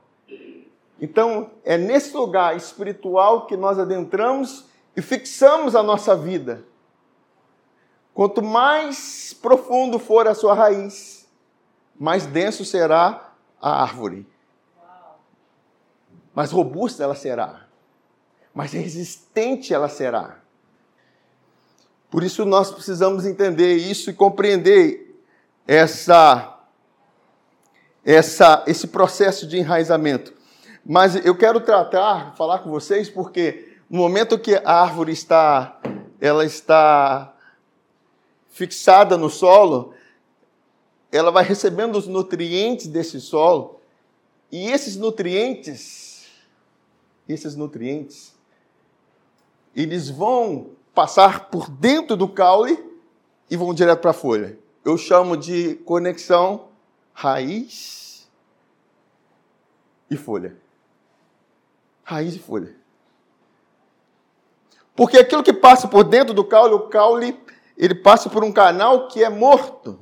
Então, 1.01 1.51
é 1.65 1.79
nesse 1.79 2.15
lugar 2.15 2.55
espiritual 2.55 3.47
que 3.47 3.57
nós 3.57 3.79
adentramos 3.79 4.67
e 4.95 5.01
fixamos 5.01 5.75
a 5.75 5.83
nossa 5.83 6.15
vida. 6.15 6.63
Quanto 8.13 8.43
mais 8.43 9.33
profundo 9.33 9.99
for 9.99 10.29
a 10.29 10.35
sua 10.35 10.53
raiz, 10.53 11.27
mais 11.99 12.27
denso 12.27 12.67
será 12.67 13.33
a 13.61 13.83
árvore. 13.83 14.27
Mais 16.35 16.53
robusta 16.53 17.03
ela 17.03 17.15
será. 17.15 17.66
Mais 18.57 18.73
resistente 18.73 19.75
ela 19.75 19.87
será. 19.87 20.39
Por 22.11 22.25
isso 22.25 22.43
nós 22.47 22.71
precisamos 22.71 23.27
entender 23.27 23.75
isso 23.75 24.09
e 24.09 24.15
compreender 24.15 25.15
essa, 25.69 26.59
essa, 28.03 28.65
esse 28.67 28.87
processo 28.87 29.47
de 29.47 29.59
enraizamento. 29.59 30.33
Mas 30.83 31.23
eu 31.23 31.37
quero 31.37 31.61
tratar, 31.61 32.35
falar 32.35 32.61
com 32.61 32.71
vocês, 32.71 33.11
porque 33.11 33.77
no 33.91 33.99
momento 33.99 34.39
que 34.39 34.55
a 34.55 34.81
árvore 34.81 35.13
está, 35.13 35.79
ela 36.19 36.43
está 36.43 37.37
fixada 38.49 39.19
no 39.19 39.29
solo, 39.29 39.93
ela 41.13 41.31
vai 41.31 41.45
recebendo 41.45 41.97
os 41.97 42.07
nutrientes 42.07 42.87
desse 42.87 43.21
solo, 43.21 43.83
e 44.51 44.71
esses 44.71 44.97
nutrientes, 44.97 46.25
esses 47.29 47.55
nutrientes, 47.55 48.35
eles 49.77 50.09
vão 50.09 50.71
passar 50.95 51.51
por 51.51 51.69
dentro 51.69 52.17
do 52.17 52.27
caule 52.27 52.83
e 53.51 53.57
vão 53.57 53.75
direto 53.75 54.01
para 54.01 54.13
a 54.13 54.15
folha. 54.15 54.59
Eu 54.83 54.97
chamo 54.97 55.37
de 55.37 55.75
conexão 55.85 56.69
raiz 57.13 58.27
e 60.11 60.17
folha. 60.17 60.57
Raiz 62.03 62.35
e 62.35 62.39
folha. 62.39 62.75
Porque 64.95 65.19
aquilo 65.19 65.43
que 65.43 65.53
passa 65.53 65.87
por 65.87 66.05
dentro 66.05 66.33
do 66.33 66.45
caule, 66.45 66.73
o 66.73 66.89
caule 66.89 67.39
ele 67.77 67.95
passa 67.95 68.31
por 68.31 68.43
um 68.43 68.51
canal 68.51 69.09
que 69.09 69.23
é 69.23 69.29
morto, 69.29 70.01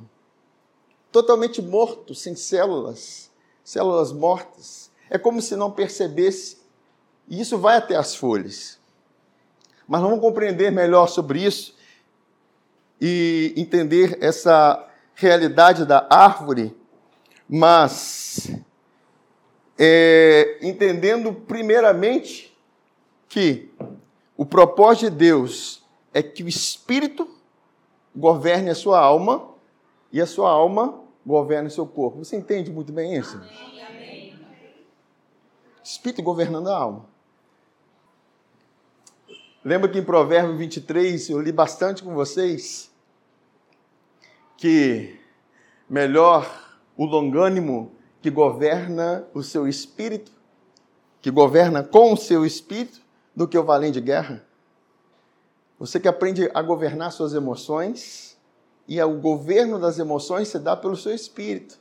totalmente 1.11 1.61
morto, 1.61 2.15
sem 2.15 2.33
células, 2.33 3.29
células 3.61 4.13
mortas. 4.13 4.89
É 5.09 5.17
como 5.17 5.41
se 5.41 5.57
não 5.57 5.69
percebesse. 5.69 6.59
E 7.27 7.41
isso 7.41 7.57
vai 7.57 7.75
até 7.75 7.97
as 7.97 8.15
folhas. 8.15 8.79
Mas 9.87 10.01
vamos 10.01 10.19
compreender 10.19 10.71
melhor 10.71 11.07
sobre 11.07 11.43
isso 11.43 11.75
e 12.99 13.53
entender 13.55 14.17
essa 14.21 14.87
realidade 15.13 15.85
da 15.85 16.07
árvore, 16.09 16.75
mas 17.47 18.51
é, 19.77 20.57
entendendo 20.61 21.33
primeiramente 21.33 22.55
que 23.27 23.71
o 24.37 24.45
propósito 24.45 25.11
de 25.11 25.17
Deus 25.17 25.83
é 26.13 26.23
que 26.23 26.43
o 26.43 26.47
espírito 26.47 27.29
governe 28.15 28.69
a 28.69 28.75
sua 28.75 28.99
alma 28.99 29.49
e 30.11 30.21
a 30.21 30.25
sua 30.25 30.49
alma 30.49 31.01
governe 31.25 31.67
o 31.67 31.71
seu 31.71 31.85
corpo. 31.85 32.19
Você 32.19 32.37
entende 32.37 32.71
muito 32.71 32.91
bem 32.91 33.15
isso? 33.15 33.37
Amém. 33.37 34.39
Espírito 35.83 36.23
governando 36.23 36.69
a 36.69 36.77
alma. 36.77 37.05
Lembra 39.65 39.89
que 39.89 39.97
em 39.97 40.03
Provérbio 40.03 40.55
23 40.55 41.27
eu 41.31 41.41
li 41.41 41.51
bastante 41.51 42.03
com 42.03 42.13
vocês 42.13 42.91
que 44.55 45.19
melhor 45.89 46.77
o 46.95 47.03
longânimo 47.03 47.91
que 48.21 48.29
governa 48.29 49.27
o 49.33 49.41
seu 49.41 49.67
espírito, 49.67 50.31
que 51.19 51.31
governa 51.31 51.81
com 51.81 52.13
o 52.13 52.17
seu 52.17 52.45
espírito, 52.45 53.01
do 53.35 53.47
que 53.47 53.57
o 53.57 53.63
valente 53.63 53.93
de 53.93 54.01
guerra? 54.01 54.45
Você 55.79 55.99
que 55.99 56.07
aprende 56.07 56.47
a 56.53 56.61
governar 56.61 57.11
suas 57.11 57.33
emoções, 57.33 58.37
e 58.87 59.01
o 59.01 59.19
governo 59.19 59.79
das 59.79 59.97
emoções 59.97 60.47
se 60.47 60.59
dá 60.59 60.77
pelo 60.77 60.95
seu 60.95 61.11
espírito. 61.11 61.79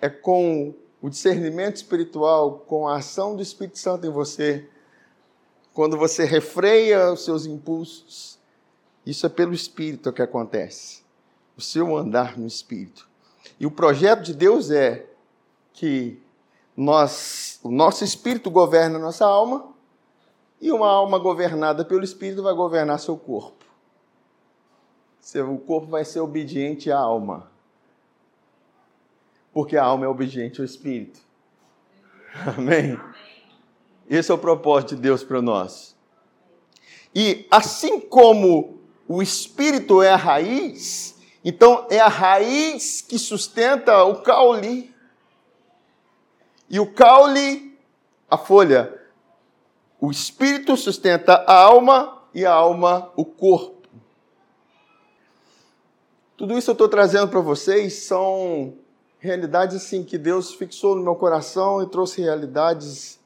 É 0.00 0.08
com 0.08 0.74
o 1.02 1.10
discernimento 1.10 1.76
espiritual, 1.76 2.60
com 2.60 2.88
a 2.88 2.96
ação 2.96 3.36
do 3.36 3.42
Espírito 3.42 3.78
Santo 3.78 4.06
em 4.06 4.10
você, 4.10 4.66
quando 5.74 5.98
você 5.98 6.24
refreia 6.24 7.12
os 7.12 7.24
seus 7.24 7.44
impulsos, 7.44 8.38
isso 9.04 9.26
é 9.26 9.28
pelo 9.28 9.52
Espírito 9.52 10.12
que 10.12 10.22
acontece. 10.22 11.02
O 11.56 11.60
seu 11.60 11.96
andar 11.96 12.38
no 12.38 12.46
Espírito. 12.46 13.08
E 13.58 13.66
o 13.66 13.70
projeto 13.70 14.22
de 14.22 14.32
Deus 14.32 14.70
é 14.70 15.04
que 15.72 16.22
nós, 16.76 17.58
o 17.62 17.70
nosso 17.70 18.04
Espírito 18.04 18.50
governe 18.50 18.96
a 18.96 18.98
nossa 18.98 19.24
alma 19.26 19.72
E 20.60 20.72
uma 20.72 20.88
alma 20.88 21.18
governada 21.18 21.84
pelo 21.84 22.02
Espírito 22.02 22.42
vai 22.42 22.54
governar 22.54 22.98
seu 22.98 23.16
corpo. 23.16 23.64
O 25.52 25.58
corpo 25.58 25.88
vai 25.88 26.04
ser 26.04 26.20
obediente 26.20 26.90
à 26.90 26.98
alma. 26.98 27.50
Porque 29.52 29.76
a 29.76 29.84
alma 29.84 30.04
é 30.04 30.08
obediente 30.08 30.60
ao 30.60 30.64
Espírito. 30.64 31.20
Amém? 32.56 32.98
Esse 34.08 34.30
é 34.30 34.34
o 34.34 34.38
propósito 34.38 34.96
de 34.96 35.02
Deus 35.02 35.22
para 35.24 35.40
nós. 35.40 35.96
E 37.14 37.46
assim 37.50 38.00
como 38.00 38.80
o 39.08 39.22
Espírito 39.22 40.02
é 40.02 40.10
a 40.10 40.16
raiz, 40.16 41.16
então 41.44 41.86
é 41.90 42.00
a 42.00 42.08
raiz 42.08 43.00
que 43.00 43.18
sustenta 43.18 44.04
o 44.04 44.22
caule. 44.22 44.94
E 46.68 46.80
o 46.80 46.92
caule, 46.92 47.78
a 48.28 48.36
folha. 48.36 49.00
O 50.00 50.10
Espírito 50.10 50.76
sustenta 50.76 51.44
a 51.46 51.54
alma 51.54 52.22
e 52.34 52.44
a 52.44 52.52
alma 52.52 53.12
o 53.16 53.24
corpo. 53.24 53.88
Tudo 56.36 56.58
isso 56.58 56.70
eu 56.70 56.72
estou 56.72 56.88
trazendo 56.88 57.28
para 57.28 57.40
vocês 57.40 58.06
são 58.06 58.74
realidades 59.18 59.76
assim 59.76 60.02
que 60.02 60.18
Deus 60.18 60.52
fixou 60.52 60.96
no 60.96 61.02
meu 61.02 61.14
coração 61.14 61.82
e 61.82 61.86
trouxe 61.86 62.20
realidades 62.20 63.20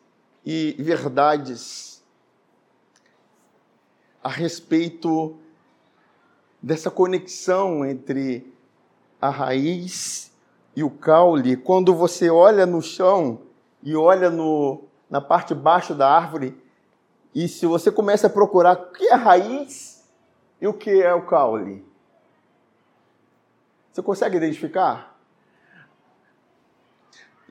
e 0.45 0.75
verdades 0.79 2.03
a 4.23 4.29
respeito 4.29 5.37
dessa 6.61 6.91
conexão 6.91 7.85
entre 7.85 8.53
a 9.21 9.31
raiz 9.31 10.33
e 10.75 10.83
o 10.83 10.91
caule. 10.91 11.57
Quando 11.57 11.95
você 11.95 12.31
olha 12.31 12.67
no 12.67 12.83
chão 12.83 13.41
e 13.83 13.97
olha 13.97 14.31
no, 14.31 14.85
na 15.09 15.21
parte 15.21 15.55
baixa 15.55 15.95
da 15.95 16.11
árvore, 16.11 16.61
e 17.35 17.47
se 17.49 17.67
você 17.67 17.91
começa 17.91 18.27
a 18.27 18.31
procurar 18.31 18.73
o 18.77 18.93
que 18.93 19.07
é 19.07 19.13
a 19.13 19.17
raiz 19.17 20.05
e 20.61 20.67
o 20.67 20.75
que 20.75 21.03
é 21.03 21.15
o 21.15 21.27
caule, 21.27 21.87
você 23.93 24.03
consegue 24.03 24.37
identificar? 24.37 25.19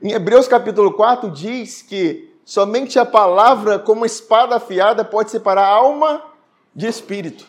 Em 0.02 0.12
Hebreus 0.12 0.46
capítulo 0.46 0.92
4 0.94 1.30
diz 1.30 1.82
que 1.82 2.27
somente 2.48 2.98
a 2.98 3.04
palavra, 3.04 3.78
como 3.78 4.06
espada 4.06 4.56
afiada, 4.56 5.04
pode 5.04 5.30
separar 5.30 5.68
alma 5.68 6.24
de 6.74 6.86
espírito. 6.86 7.46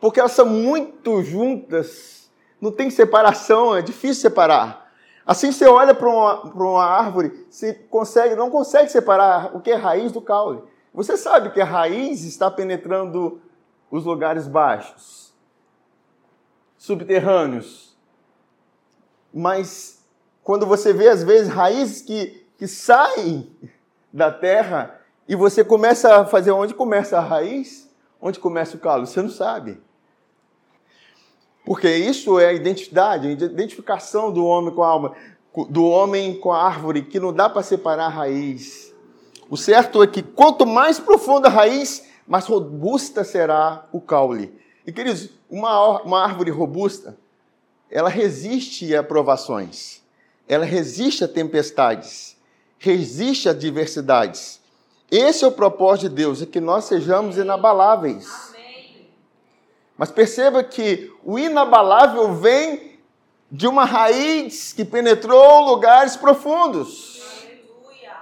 Porque 0.00 0.18
elas 0.18 0.32
são 0.32 0.46
muito 0.46 1.22
juntas, 1.22 2.30
não 2.58 2.72
tem 2.72 2.88
separação, 2.88 3.76
é 3.76 3.82
difícil 3.82 4.22
separar. 4.22 4.90
Assim 5.26 5.52
você 5.52 5.66
olha 5.66 5.94
para 5.94 6.08
uma, 6.08 6.44
uma 6.44 6.82
árvore, 6.82 7.46
você 7.50 7.74
consegue, 7.74 8.34
não 8.34 8.48
consegue 8.48 8.90
separar 8.90 9.54
o 9.54 9.60
que 9.60 9.70
é 9.70 9.74
raiz 9.74 10.10
do 10.10 10.22
caule. 10.22 10.62
Você 10.94 11.18
sabe 11.18 11.50
que 11.50 11.60
a 11.60 11.66
raiz 11.66 12.24
está 12.24 12.50
penetrando 12.50 13.38
os 13.90 14.06
lugares 14.06 14.48
baixos, 14.48 15.34
subterrâneos. 16.78 17.94
Mas 19.30 20.02
quando 20.42 20.64
você 20.64 20.90
vê, 20.90 21.08
às 21.08 21.22
vezes, 21.22 21.52
raízes 21.52 22.00
que, 22.00 22.43
que 22.58 22.66
saem 22.66 23.50
da 24.12 24.30
terra 24.30 25.00
e 25.28 25.34
você 25.34 25.64
começa 25.64 26.20
a 26.20 26.24
fazer 26.24 26.52
onde 26.52 26.74
começa 26.74 27.18
a 27.18 27.20
raiz, 27.20 27.90
onde 28.20 28.38
começa 28.38 28.76
o 28.76 28.80
calo, 28.80 29.06
você 29.06 29.20
não 29.20 29.30
sabe. 29.30 29.80
Porque 31.64 31.88
isso 31.88 32.38
é 32.38 32.46
a 32.46 32.52
identidade, 32.52 33.26
a 33.28 33.30
identificação 33.30 34.30
do 34.30 34.44
homem 34.44 34.74
com 34.74 34.82
a 34.82 34.88
alma, 34.88 35.14
do 35.68 35.84
homem 35.84 36.38
com 36.38 36.52
a 36.52 36.62
árvore, 36.62 37.02
que 37.02 37.18
não 37.18 37.32
dá 37.32 37.48
para 37.48 37.62
separar 37.62 38.06
a 38.06 38.08
raiz. 38.08 38.94
O 39.48 39.56
certo 39.56 40.02
é 40.02 40.06
que 40.06 40.22
quanto 40.22 40.66
mais 40.66 40.98
profunda 40.98 41.48
a 41.48 41.50
raiz, 41.50 42.06
mais 42.26 42.46
robusta 42.46 43.24
será 43.24 43.86
o 43.92 44.00
caule. 44.00 44.54
E 44.86 44.92
queridos, 44.92 45.30
uma, 45.48 46.02
uma 46.02 46.22
árvore 46.22 46.50
robusta, 46.50 47.16
ela 47.90 48.08
resiste 48.08 48.94
a 48.94 49.02
provações 49.02 50.04
ela 50.48 50.64
resiste 50.64 51.24
a 51.24 51.28
tempestades, 51.28 52.33
resiste 52.84 53.48
a 53.48 53.52
adversidades. 53.52 54.60
Esse 55.10 55.44
é 55.44 55.46
o 55.46 55.52
propósito 55.52 56.08
de 56.08 56.14
Deus, 56.14 56.42
é 56.42 56.46
que 56.46 56.60
nós 56.60 56.84
sejamos 56.84 57.36
inabaláveis. 57.36 58.26
Mas 59.96 60.10
perceba 60.10 60.64
que 60.64 61.12
o 61.22 61.38
inabalável 61.38 62.34
vem 62.34 62.98
de 63.50 63.66
uma 63.66 63.84
raiz 63.84 64.72
que 64.72 64.84
penetrou 64.84 65.60
lugares 65.60 66.16
profundos. 66.16 67.22
Aleluia. 67.44 68.16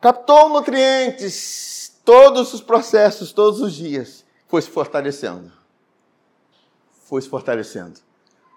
Captou 0.00 0.50
nutrientes, 0.50 1.98
todos 2.04 2.52
os 2.52 2.60
processos, 2.60 3.32
todos 3.32 3.60
os 3.60 3.72
dias, 3.72 4.24
foi 4.46 4.60
se 4.60 4.68
fortalecendo. 4.68 5.50
Foi 7.04 7.22
se 7.22 7.28
fortalecendo. 7.28 8.00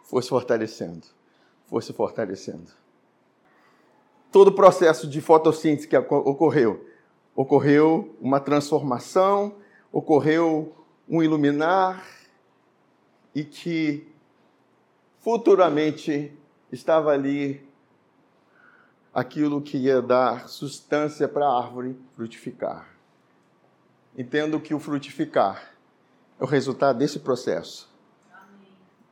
Foi 0.03 0.21
se 0.21 0.29
fortalecendo 0.29 1.07
foi 1.69 1.81
se 1.83 1.93
fortalecendo. 1.93 2.71
Todo 4.31 4.49
o 4.49 4.51
processo 4.51 5.07
de 5.07 5.21
fotossíntese 5.21 5.87
que 5.87 5.97
ocorreu, 5.97 6.85
ocorreu 7.35 8.15
uma 8.21 8.39
transformação, 8.39 9.55
ocorreu 9.91 10.73
um 11.07 11.23
iluminar 11.23 12.05
e 13.33 13.43
que 13.43 14.07
futuramente 15.19 16.31
estava 16.71 17.11
ali 17.11 17.67
aquilo 19.13 19.61
que 19.61 19.77
ia 19.77 20.01
dar 20.01 20.47
substância 20.47 21.27
para 21.27 21.45
a 21.47 21.57
árvore 21.57 21.97
frutificar. 22.15 22.87
Entendo 24.17 24.59
que 24.59 24.73
o 24.73 24.79
frutificar 24.79 25.71
é 26.39 26.43
o 26.43 26.47
resultado 26.47 26.99
desse 26.99 27.19
processo 27.19 27.89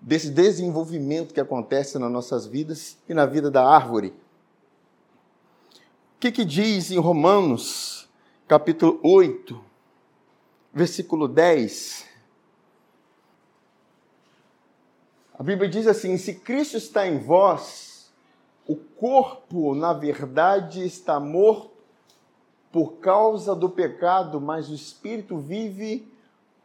desse 0.02 0.30
desenvolvimento 0.30 1.34
que 1.34 1.40
acontece 1.40 1.98
nas 1.98 2.12
nossas 2.12 2.46
vidas 2.46 2.98
e 3.08 3.14
na 3.14 3.26
vida 3.26 3.50
da 3.50 3.68
árvore. 3.68 4.14
O 6.18 6.20
que, 6.20 6.32
que 6.32 6.44
diz 6.44 6.90
em 6.90 6.98
Romanos, 6.98 8.10
capítulo 8.48 9.00
8, 9.04 9.64
versículo 10.74 11.28
10? 11.28 12.08
A 15.38 15.44
Bíblia 15.44 15.70
diz 15.70 15.86
assim: 15.86 16.18
se 16.18 16.34
Cristo 16.34 16.76
está 16.76 17.06
em 17.06 17.20
vós, 17.20 18.12
o 18.66 18.76
corpo, 18.76 19.76
na 19.76 19.94
verdade, 19.94 20.84
está 20.84 21.20
morto 21.20 21.70
por 22.72 22.94
causa 22.94 23.56
do 23.56 23.70
pecado, 23.70 24.42
mas 24.42 24.72
o 24.72 24.74
espírito 24.74 25.38
vive 25.38 26.12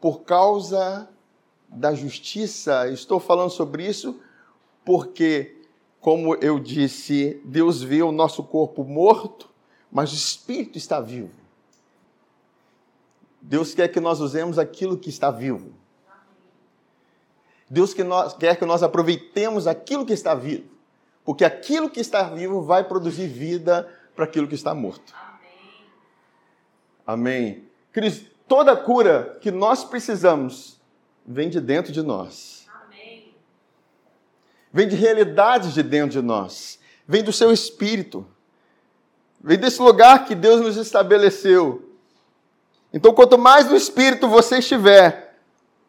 por 0.00 0.20
causa 0.20 1.06
da 1.68 1.94
justiça. 1.94 2.88
Estou 2.88 3.20
falando 3.20 3.50
sobre 3.50 3.86
isso 3.86 4.18
porque, 4.82 5.61
como 6.02 6.34
eu 6.42 6.58
disse, 6.58 7.40
Deus 7.44 7.80
vê 7.80 8.02
o 8.02 8.10
nosso 8.10 8.42
corpo 8.42 8.82
morto, 8.82 9.48
mas 9.90 10.10
o 10.10 10.16
espírito 10.16 10.76
está 10.76 11.00
vivo. 11.00 11.30
Deus 13.40 13.72
quer 13.72 13.86
que 13.86 14.00
nós 14.00 14.18
usemos 14.18 14.58
aquilo 14.58 14.98
que 14.98 15.08
está 15.08 15.30
vivo. 15.30 15.72
Deus 17.70 17.94
que 17.94 18.02
nós, 18.02 18.34
quer 18.34 18.56
que 18.56 18.66
nós 18.66 18.82
aproveitemos 18.82 19.68
aquilo 19.68 20.04
que 20.04 20.12
está 20.12 20.34
vivo. 20.34 20.64
Porque 21.24 21.44
aquilo 21.44 21.88
que 21.88 22.00
está 22.00 22.24
vivo 22.24 22.62
vai 22.62 22.82
produzir 22.82 23.28
vida 23.28 23.88
para 24.16 24.24
aquilo 24.24 24.48
que 24.48 24.56
está 24.56 24.74
morto. 24.74 25.14
Amém. 25.14 25.86
Amém. 27.06 27.68
Cris, 27.92 28.26
toda 28.48 28.76
cura 28.76 29.38
que 29.40 29.52
nós 29.52 29.84
precisamos 29.84 30.80
vem 31.24 31.48
de 31.48 31.60
dentro 31.60 31.92
de 31.92 32.02
nós. 32.02 32.61
Vem 34.72 34.88
de 34.88 34.96
realidades 34.96 35.74
de 35.74 35.82
dentro 35.82 36.10
de 36.10 36.22
nós. 36.22 36.78
Vem 37.06 37.22
do 37.22 37.32
seu 37.32 37.52
espírito. 37.52 38.26
Vem 39.40 39.58
desse 39.58 39.82
lugar 39.82 40.24
que 40.24 40.34
Deus 40.34 40.60
nos 40.60 40.76
estabeleceu. 40.76 41.90
Então, 42.92 43.12
quanto 43.12 43.36
mais 43.36 43.68
no 43.68 43.76
espírito 43.76 44.28
você 44.28 44.58
estiver, 44.58 45.36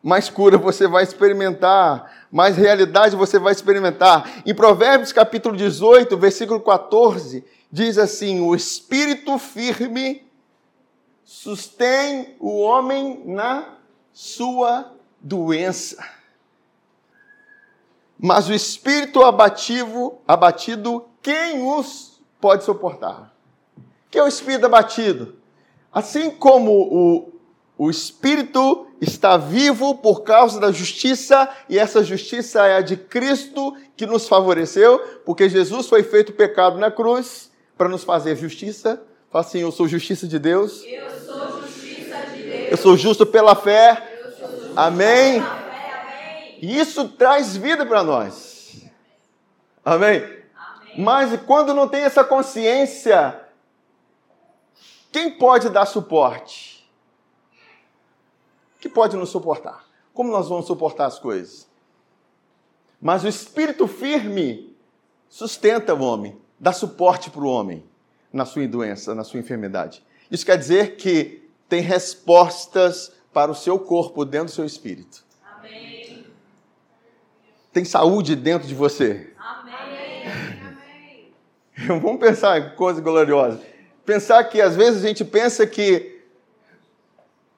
mais 0.01 0.29
cura 0.29 0.57
você 0.57 0.87
vai 0.87 1.03
experimentar, 1.03 2.27
mais 2.31 2.57
realidade 2.57 3.15
você 3.15 3.39
vai 3.39 3.53
experimentar. 3.53 4.41
Em 4.45 4.53
Provérbios 4.53 5.13
capítulo 5.13 5.55
18, 5.55 6.17
versículo 6.17 6.59
14, 6.59 7.45
diz 7.71 7.97
assim: 7.97 8.41
O 8.41 8.53
espírito 8.53 9.37
firme 9.37 10.25
sustém 11.23 12.35
o 12.39 12.59
homem 12.59 13.21
na 13.25 13.75
sua 14.11 14.91
doença. 15.21 16.03
Mas 18.25 18.47
o 18.47 18.53
espírito 18.53 19.21
abativo, 19.21 20.21
abatido, 20.25 21.03
quem 21.21 21.61
os 21.61 22.21
pode 22.39 22.63
suportar? 22.63 23.35
Que 24.09 24.17
é 24.17 24.23
o 24.23 24.27
espírito 24.27 24.65
abatido? 24.65 25.35
Assim 25.91 26.31
como 26.31 26.71
o, 26.71 27.33
o 27.77 27.89
espírito 27.89 28.87
está 29.01 29.35
vivo 29.35 29.95
por 29.95 30.21
causa 30.21 30.57
da 30.57 30.71
justiça, 30.71 31.49
e 31.67 31.77
essa 31.77 32.01
justiça 32.01 32.65
é 32.65 32.77
a 32.77 32.81
de 32.81 32.95
Cristo 32.95 33.75
que 33.97 34.05
nos 34.05 34.25
favoreceu, 34.25 34.99
porque 35.25 35.49
Jesus 35.49 35.87
foi 35.87 36.01
feito 36.01 36.31
pecado 36.31 36.79
na 36.79 36.89
cruz 36.89 37.51
para 37.77 37.89
nos 37.89 38.05
fazer 38.05 38.37
justiça, 38.37 39.03
Fala 39.29 39.43
assim, 39.43 39.61
eu 39.61 39.71
sou 39.71 39.87
justiça 39.87 40.27
de 40.27 40.37
Deus. 40.37 40.83
Eu 40.85 41.09
sou 41.25 41.59
justiça 41.59 42.17
de 42.35 42.43
Deus. 42.43 42.67
Eu 42.69 42.77
sou 42.77 42.95
justo 42.95 43.25
pela 43.25 43.55
fé. 43.55 43.99
Amém. 44.75 45.43
E 46.63 46.79
isso 46.79 47.09
traz 47.09 47.57
vida 47.57 47.85
para 47.85 48.01
nós. 48.03 48.85
Amém? 49.83 50.23
Amém. 50.23 50.43
Mas 50.97 51.41
quando 51.41 51.73
não 51.73 51.89
tem 51.89 52.03
essa 52.03 52.23
consciência, 52.23 53.49
quem 55.11 55.37
pode 55.37 55.67
dar 55.67 55.85
suporte? 55.85 56.89
Que 58.79 58.87
pode 58.87 59.17
nos 59.17 59.27
suportar? 59.27 59.83
Como 60.13 60.31
nós 60.31 60.47
vamos 60.47 60.65
suportar 60.65 61.07
as 61.07 61.19
coisas? 61.19 61.67
Mas 63.01 63.25
o 63.25 63.27
espírito 63.27 63.85
firme 63.85 64.73
sustenta 65.27 65.93
o 65.93 66.01
homem, 66.01 66.41
dá 66.57 66.71
suporte 66.71 67.29
para 67.29 67.41
o 67.41 67.47
homem 67.47 67.83
na 68.31 68.45
sua 68.45 68.65
doença, 68.69 69.13
na 69.13 69.25
sua 69.25 69.41
enfermidade. 69.41 70.01
Isso 70.31 70.45
quer 70.45 70.57
dizer 70.57 70.95
que 70.95 71.45
tem 71.67 71.81
respostas 71.81 73.11
para 73.33 73.51
o 73.51 73.55
seu 73.55 73.77
corpo 73.77 74.23
dentro 74.23 74.45
do 74.45 74.51
seu 74.51 74.63
espírito. 74.63 75.23
Amém. 77.73 77.83
Tem 77.83 77.83
saúde 77.83 78.35
dentro 78.35 78.67
de 78.67 78.75
você. 78.75 79.33
Amém. 79.37 81.31
Vamos 81.99 82.19
pensar 82.19 82.59
em 82.59 82.75
coisa 82.75 83.01
gloriosa. 83.01 83.59
Pensar 84.05 84.43
que 84.43 84.61
às 84.61 84.75
vezes 84.75 85.03
a 85.03 85.07
gente 85.07 85.25
pensa 85.25 85.65
que 85.65 86.11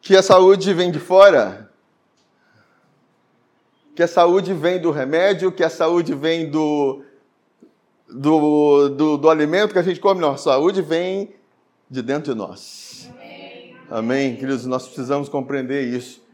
que 0.01 0.15
a 0.15 0.21
saúde 0.21 0.71
vem 0.71 0.91
de 0.91 0.99
fora, 0.99 1.71
que 3.95 4.03
a 4.03 4.07
saúde 4.07 4.53
vem 4.53 4.79
do 4.79 4.91
remédio, 4.91 5.51
que 5.51 5.63
a 5.63 5.69
saúde 5.69 6.13
vem 6.13 6.49
do 6.49 7.03
do, 8.07 8.89
do, 8.89 9.17
do 9.17 9.29
alimento 9.29 9.73
que 9.73 9.79
a 9.79 9.83
gente 9.83 9.99
come. 9.99 10.21
Não, 10.21 10.31
a 10.31 10.37
saúde 10.37 10.81
vem 10.81 11.35
de 11.89 12.01
dentro 12.01 12.33
de 12.33 12.37
nós. 12.37 13.09
Amém, 13.89 14.35
queridos? 14.35 14.65
Nós 14.65 14.85
precisamos 14.85 15.27
compreender 15.27 15.83
isso. 15.83 16.24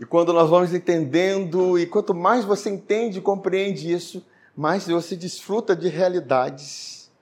E 0.00 0.06
quando 0.06 0.32
nós 0.32 0.48
vamos 0.48 0.72
entendendo, 0.72 1.78
e 1.78 1.84
quanto 1.84 2.14
mais 2.14 2.42
você 2.46 2.70
entende 2.70 3.18
e 3.18 3.20
compreende 3.20 3.92
isso, 3.92 4.24
mais 4.56 4.88
você 4.88 5.14
desfruta 5.14 5.76
de 5.76 5.88
realidades 5.88 7.12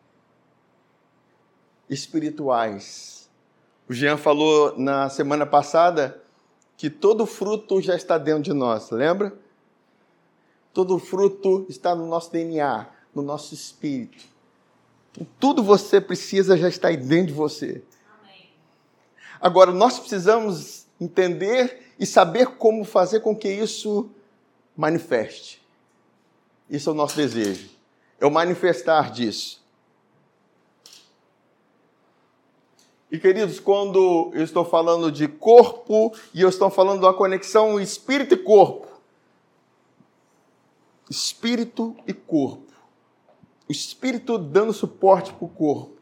espirituais. 1.91 3.29
O 3.89 3.93
Jean 3.93 4.17
falou 4.17 4.79
na 4.79 5.11
semana 5.11 5.45
passada 5.45 6.23
que 6.77 6.89
todo 6.89 7.27
fruto 7.27 7.83
já 7.83 7.97
está 7.97 8.17
dentro 8.17 8.43
de 8.45 8.53
nós, 8.53 8.91
lembra? 8.93 9.37
Todo 10.73 11.01
fruto 11.01 11.67
está 11.69 11.97
no 11.97 12.07
nosso 12.07 12.31
DNA, 12.31 12.87
no 13.13 13.23
nosso 13.23 13.55
espírito. 13.55 14.25
Então, 15.11 15.27
tudo 15.41 15.65
você 15.65 16.01
precisa 16.01 16.57
já 16.57 16.69
está 16.69 16.89
aí 16.89 16.97
dentro 16.97 17.29
de 17.29 17.33
você. 17.33 17.83
Agora, 19.41 19.73
nós 19.73 19.99
precisamos 19.99 20.87
entender 21.01 21.88
e 21.99 22.07
saber 22.07 22.57
como 22.57 22.85
fazer 22.85 23.21
com 23.21 23.35
que 23.35 23.49
isso 23.49 24.11
manifeste. 24.77 25.61
Isso 26.71 26.91
é 26.91 26.93
o 26.93 26.97
nosso 26.97 27.17
desejo. 27.17 27.71
É 28.21 28.27
o 28.27 28.31
manifestar 28.31 29.11
disso. 29.11 29.63
E 33.11 33.19
queridos, 33.19 33.59
quando 33.59 34.31
eu 34.35 34.45
estou 34.45 34.65
falando 34.65 35.11
de 35.11 35.27
corpo 35.27 36.15
e 36.35 36.43
eu 36.43 36.49
estou 36.49 36.69
falando 36.69 37.05
uma 37.05 37.15
conexão 37.15 37.81
espírito 37.81 38.35
e 38.35 38.37
corpo, 38.37 38.87
espírito 41.09 41.97
e 42.07 42.13
corpo, 42.13 42.71
o 43.67 43.73
espírito 43.73 44.37
dando 44.37 44.75
suporte 44.75 45.33
para 45.33 45.45
o 45.45 45.49
corpo. 45.49 45.97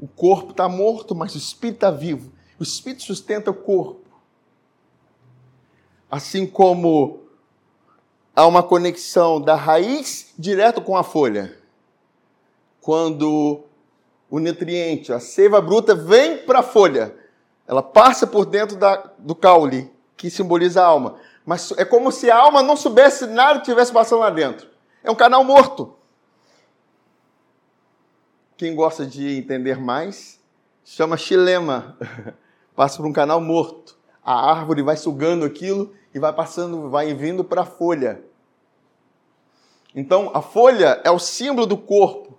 O 0.00 0.08
corpo 0.08 0.50
está 0.50 0.68
morto, 0.68 1.14
mas 1.14 1.34
o 1.34 1.38
espírito 1.38 1.76
está 1.76 1.90
vivo. 1.90 2.32
O 2.58 2.62
espírito 2.62 3.02
sustenta 3.02 3.50
o 3.50 3.54
corpo. 3.54 4.04
Assim 6.10 6.46
como 6.46 7.20
há 8.34 8.46
uma 8.46 8.62
conexão 8.62 9.40
da 9.40 9.54
raiz 9.54 10.32
direto 10.38 10.80
com 10.80 10.96
a 10.96 11.02
folha. 11.02 11.56
Quando 12.80 13.64
o 14.30 14.38
nutriente, 14.38 15.12
a 15.12 15.20
seiva 15.20 15.60
bruta, 15.60 15.94
vem 15.94 16.38
para 16.38 16.60
a 16.60 16.62
folha, 16.62 17.14
ela 17.66 17.82
passa 17.82 18.26
por 18.26 18.44
dentro 18.44 18.76
da, 18.76 18.96
do 19.18 19.34
caule, 19.34 19.90
que 20.16 20.30
simboliza 20.30 20.82
a 20.82 20.86
alma. 20.86 21.16
Mas 21.44 21.72
é 21.72 21.84
como 21.84 22.10
se 22.10 22.30
a 22.30 22.36
alma 22.36 22.62
não 22.62 22.76
soubesse 22.76 23.26
nada 23.26 23.60
que 23.60 23.66
estivesse 23.66 23.92
passando 23.92 24.20
lá 24.20 24.30
dentro. 24.30 24.68
É 25.02 25.10
um 25.10 25.14
canal 25.14 25.44
morto. 25.44 25.94
Quem 28.56 28.74
gosta 28.74 29.04
de 29.04 29.36
entender 29.36 29.78
mais, 29.78 30.40
chama 30.84 31.16
xilema. 31.16 31.96
Passa 32.74 32.96
por 32.96 33.06
um 33.06 33.12
canal 33.12 33.40
morto. 33.40 33.96
A 34.22 34.50
árvore 34.50 34.82
vai 34.82 34.96
sugando 34.96 35.44
aquilo 35.44 35.92
e 36.14 36.18
vai 36.18 36.32
passando, 36.32 36.88
vai 36.88 37.12
vindo 37.14 37.44
para 37.44 37.62
a 37.62 37.66
folha. 37.66 38.24
Então, 39.94 40.30
a 40.34 40.42
folha 40.42 41.00
é 41.04 41.10
o 41.10 41.18
símbolo 41.18 41.66
do 41.66 41.76
corpo. 41.76 42.36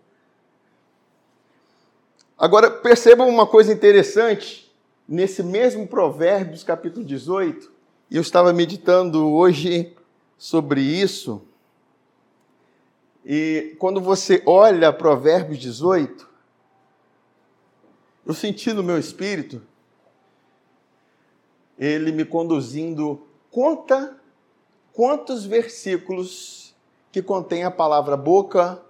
Agora, 2.38 2.70
percebam 2.70 3.30
uma 3.30 3.48
coisa 3.48 3.72
interessante. 3.72 4.66
Nesse 5.08 5.44
mesmo 5.44 5.88
Provérbios, 5.88 6.64
capítulo 6.64 7.06
18, 7.06 7.72
e 8.10 8.16
eu 8.16 8.22
estava 8.22 8.52
meditando 8.52 9.32
hoje 9.32 9.96
sobre 10.38 10.82
isso. 10.82 11.44
E 13.24 13.76
quando 13.80 14.02
você 14.02 14.42
olha 14.46 14.92
Provérbios 14.92 15.60
18, 15.60 16.28
eu 18.26 18.34
senti 18.34 18.74
no 18.74 18.84
meu 18.84 18.98
espírito 18.98 19.62
ele 21.78 22.12
me 22.12 22.26
conduzindo. 22.26 23.26
Conta 23.52 24.20
quantos 24.94 25.46
versículos 25.46 26.76
que 27.12 27.22
contém 27.22 27.64
a 27.64 27.72
palavra 27.72 28.18
boca, 28.18 28.82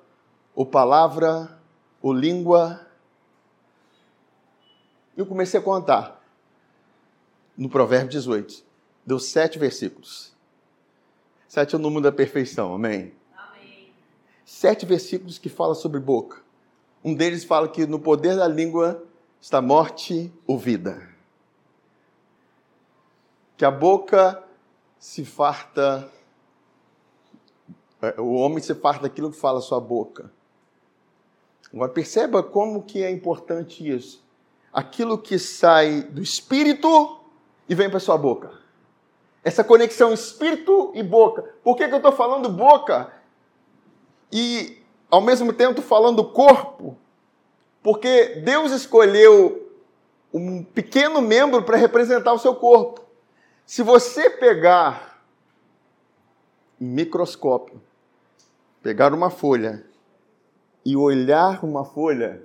ou 0.55 0.65
palavra, 0.65 1.59
ou 2.01 2.13
língua. 2.13 2.85
Eu 5.15 5.25
comecei 5.25 5.59
a 5.59 5.63
contar 5.63 6.23
no 7.57 7.69
Provérbio 7.69 8.09
18. 8.09 8.63
Deu 9.05 9.19
sete 9.19 9.59
versículos. 9.59 10.33
Sete 11.47 11.75
é 11.75 11.77
o 11.77 11.81
número 11.81 12.01
da 12.01 12.11
perfeição, 12.11 12.73
amém? 12.73 13.13
Amém. 13.37 13.93
Sete 14.43 14.85
versículos 14.85 15.37
que 15.37 15.47
falam 15.47 15.75
sobre 15.75 15.99
boca. 15.99 16.43
Um 17.03 17.13
deles 17.13 17.43
fala 17.43 17.67
que 17.67 17.85
no 17.85 17.99
poder 17.99 18.35
da 18.35 18.47
língua 18.47 19.03
está 19.39 19.61
morte 19.61 20.33
ou 20.47 20.57
vida. 20.57 21.14
Que 23.57 23.65
a 23.65 23.71
boca 23.71 24.43
se 24.99 25.23
farta, 25.23 26.09
é, 28.01 28.19
o 28.19 28.33
homem 28.33 28.59
se 28.59 28.73
farta 28.75 29.03
daquilo 29.03 29.31
que 29.31 29.37
fala 29.37 29.59
a 29.59 29.61
sua 29.61 29.79
boca. 29.79 30.31
Agora 31.73 31.91
perceba 31.91 32.41
como 32.41 32.83
que 32.83 33.03
é 33.03 33.11
importante 33.11 33.87
isso. 33.87 34.23
Aquilo 34.71 35.17
que 35.17 35.37
sai 35.37 36.01
do 36.03 36.21
espírito 36.21 37.19
e 37.67 37.75
vem 37.75 37.89
para 37.89 37.99
sua 37.99 38.17
boca. 38.17 38.51
Essa 39.43 39.63
conexão 39.63 40.11
espírito 40.11 40.91
e 40.95 41.03
boca. 41.03 41.43
Por 41.63 41.75
que, 41.75 41.87
que 41.87 41.93
eu 41.93 41.97
estou 41.97 42.11
falando 42.11 42.49
boca? 42.49 43.13
E 44.31 44.81
ao 45.09 45.21
mesmo 45.21 45.53
tempo 45.53 45.81
falando 45.81 46.23
corpo? 46.23 46.97
Porque 47.83 48.41
Deus 48.43 48.71
escolheu 48.71 49.71
um 50.33 50.63
pequeno 50.63 51.21
membro 51.21 51.61
para 51.61 51.77
representar 51.77 52.33
o 52.33 52.39
seu 52.39 52.55
corpo. 52.55 53.04
Se 53.65 53.81
você 53.81 54.29
pegar 54.29 55.23
um 56.79 56.85
microscópio, 56.85 57.81
pegar 58.83 59.11
uma 59.11 59.31
folha 59.31 59.83
e 60.85 60.95
olhar 60.95 61.63
uma 61.63 61.83
folha, 61.83 62.43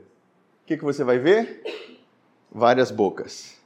o 0.63 0.67
que, 0.67 0.79
que 0.79 0.85
você 0.85 1.05
vai 1.05 1.19
ver? 1.19 1.63
Várias 2.51 2.91
bocas. 2.91 3.59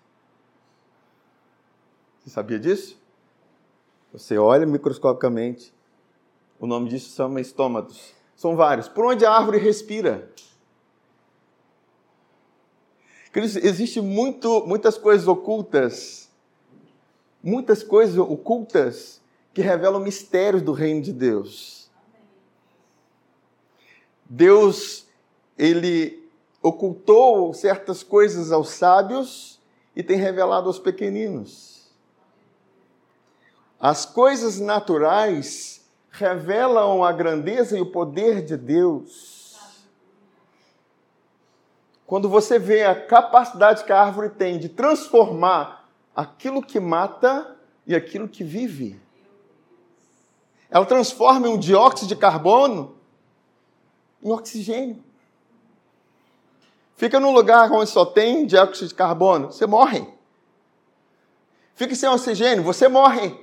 Você 2.19 2.31
sabia 2.31 2.59
disso? 2.59 2.99
Você 4.13 4.37
olha 4.37 4.67
microscopicamente, 4.67 5.73
o 6.59 6.67
nome 6.67 6.89
disso 6.89 7.11
são 7.11 7.39
estômatos. 7.39 8.15
São 8.35 8.57
vários. 8.57 8.89
Por 8.89 9.05
onde 9.05 9.25
a 9.25 9.31
árvore 9.31 9.59
respira? 9.59 10.29
Existem 13.35 14.03
muito, 14.03 14.67
muitas 14.67 14.99
coisas 14.99 15.27
ocultas, 15.29 16.24
muitas 17.45 17.83
coisas 17.83 18.17
ocultas 18.17 19.21
que 19.53 19.61
revelam 19.61 20.01
mistérios 20.01 20.63
do 20.63 20.73
reino 20.73 21.03
de 21.03 21.13
Deus. 21.13 21.91
Deus, 24.25 25.07
ele 25.59 26.27
ocultou 26.63 27.53
certas 27.53 28.03
coisas 28.03 28.51
aos 28.51 28.71
sábios 28.71 29.61
e 29.95 30.03
tem 30.03 30.17
revelado 30.17 30.69
aos 30.69 30.79
pequeninos. 30.79 31.93
As 33.79 34.07
coisas 34.07 34.59
naturais 34.59 35.85
revelam 36.11 37.05
a 37.05 37.13
grandeza 37.13 37.77
e 37.77 37.81
o 37.83 37.93
poder 37.93 38.43
de 38.43 38.57
Deus. 38.57 39.35
quando 42.07 42.29
você 42.29 42.59
vê 42.59 42.85
a 42.85 42.95
capacidade 42.95 43.83
que 43.83 43.91
a 43.93 44.01
árvore 44.01 44.29
tem 44.31 44.59
de 44.59 44.69
transformar 44.69 45.84
aquilo 46.15 46.63
que 46.63 46.79
mata 46.79 47.57
e 47.87 47.95
aquilo 47.95 48.29
que 48.29 48.45
vive. 48.45 49.01
Ela 50.71 50.87
transforma 50.87 51.49
um 51.49 51.59
dióxido 51.59 52.09
de 52.09 52.17
carbono 52.17 52.97
em 54.23 54.31
oxigênio. 54.31 55.03
Fica 56.97 57.21
num 57.21 57.33
lugar 57.33 57.71
onde 57.71 57.91
só 57.91 58.07
tem 58.07 58.47
dióxido 58.47 58.89
de 58.89 58.95
carbono, 58.95 59.53
você 59.53 59.67
morre. 59.67 60.07
Fica 61.75 61.95
sem 61.95 62.09
oxigênio, 62.09 62.63
você 62.63 62.89
morre. 62.89 63.37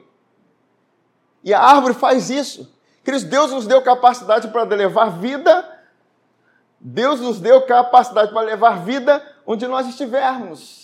E 1.43 1.53
a 1.53 1.59
árvore 1.59 1.93
faz 1.93 2.29
isso. 2.29 2.73
Queridos, 3.03 3.25
Deus 3.25 3.51
nos 3.51 3.67
deu 3.67 3.81
capacidade 3.81 4.47
para 4.49 4.63
levar 4.63 5.09
vida. 5.19 5.67
Deus 6.79 7.19
nos 7.19 7.39
deu 7.39 7.65
capacidade 7.65 8.31
para 8.31 8.41
levar 8.41 8.83
vida 8.83 9.23
onde 9.45 9.67
nós 9.67 9.87
estivermos. 9.87 10.80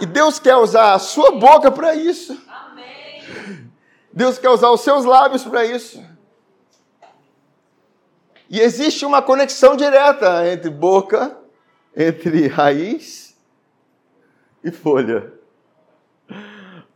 E 0.00 0.06
Deus 0.06 0.38
quer 0.38 0.56
usar 0.56 0.94
a 0.94 0.98
sua 0.98 1.32
boca 1.32 1.70
para 1.70 1.94
isso. 1.94 2.40
Amém. 2.48 3.70
Deus 4.12 4.38
quer 4.38 4.48
usar 4.48 4.70
os 4.70 4.80
seus 4.80 5.04
lábios 5.04 5.44
para 5.44 5.64
isso. 5.64 6.02
E 8.48 8.58
existe 8.58 9.04
uma 9.04 9.22
conexão 9.22 9.76
direta 9.76 10.48
entre 10.48 10.70
boca, 10.70 11.38
entre 11.96 12.48
raiz 12.48 13.38
e 14.64 14.70
folha, 14.72 15.32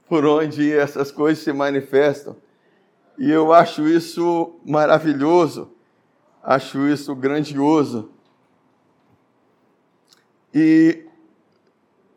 por 0.09 0.25
onde 0.27 0.73
essas 0.73 1.13
coisas 1.13 1.45
se 1.45 1.53
manifestam. 1.53 2.37
E 3.17 3.31
eu 3.31 3.53
acho 3.53 3.87
isso 3.87 4.59
maravilhoso, 4.65 5.71
acho 6.43 6.89
isso 6.89 7.15
grandioso. 7.15 8.11
E 10.53 11.07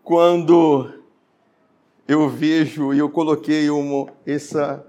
quando 0.08 1.04
eu 2.08 2.30
vejo 2.30 2.94
e 2.94 2.98
eu 3.00 3.10
coloquei 3.10 3.70
uma, 3.70 4.10
essa, 4.26 4.88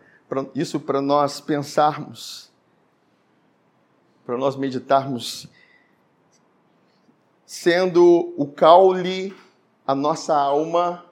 isso 0.54 0.78
para 0.78 1.02
nós 1.02 1.40
pensarmos, 1.40 2.52
para 4.24 4.36
nós 4.36 4.54
meditarmos, 4.54 5.48
sendo 7.44 8.32
o 8.36 8.46
caule 8.46 9.34
a 9.84 9.92
nossa 9.92 10.36
alma 10.36 11.04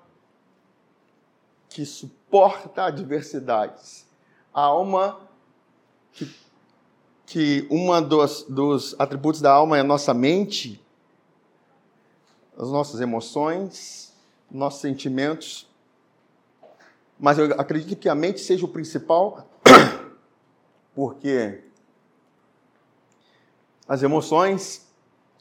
que 1.69 1.85
suporta 1.85 2.85
adversidades, 2.85 4.07
a 4.55 4.61
alma 4.61 5.19
que, 6.13 6.33
que 7.27 7.67
uma 7.69 8.01
dos, 8.01 8.45
dos 8.49 8.95
atributos 9.01 9.41
da 9.41 9.51
alma 9.51 9.77
é 9.77 9.81
a 9.81 9.85
nossa 9.85 10.15
mente, 10.15 10.81
as 12.57 12.69
nossas 12.69 13.01
emoções, 13.01 14.13
nossos 14.51 14.81
sentimentos, 14.81 15.69
mas 17.19 17.39
eu 17.39 17.53
acredito 17.61 17.99
que 17.99 18.09
a 18.09 18.15
mente 18.15 18.41
seja 18.41 18.65
o 18.65 18.69
principal, 18.69 19.49
porque 20.95 21.63
as 23.87 24.03
emoções 24.03 24.87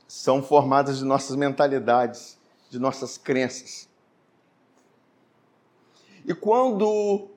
são 0.07 0.43
formadas 0.43 0.99
de 0.99 1.05
nossas 1.05 1.35
mentalidades, 1.35 2.37
de 2.69 2.79
nossas 2.79 3.17
crenças. 3.17 3.89
E 6.25 6.33
quando 6.33 7.29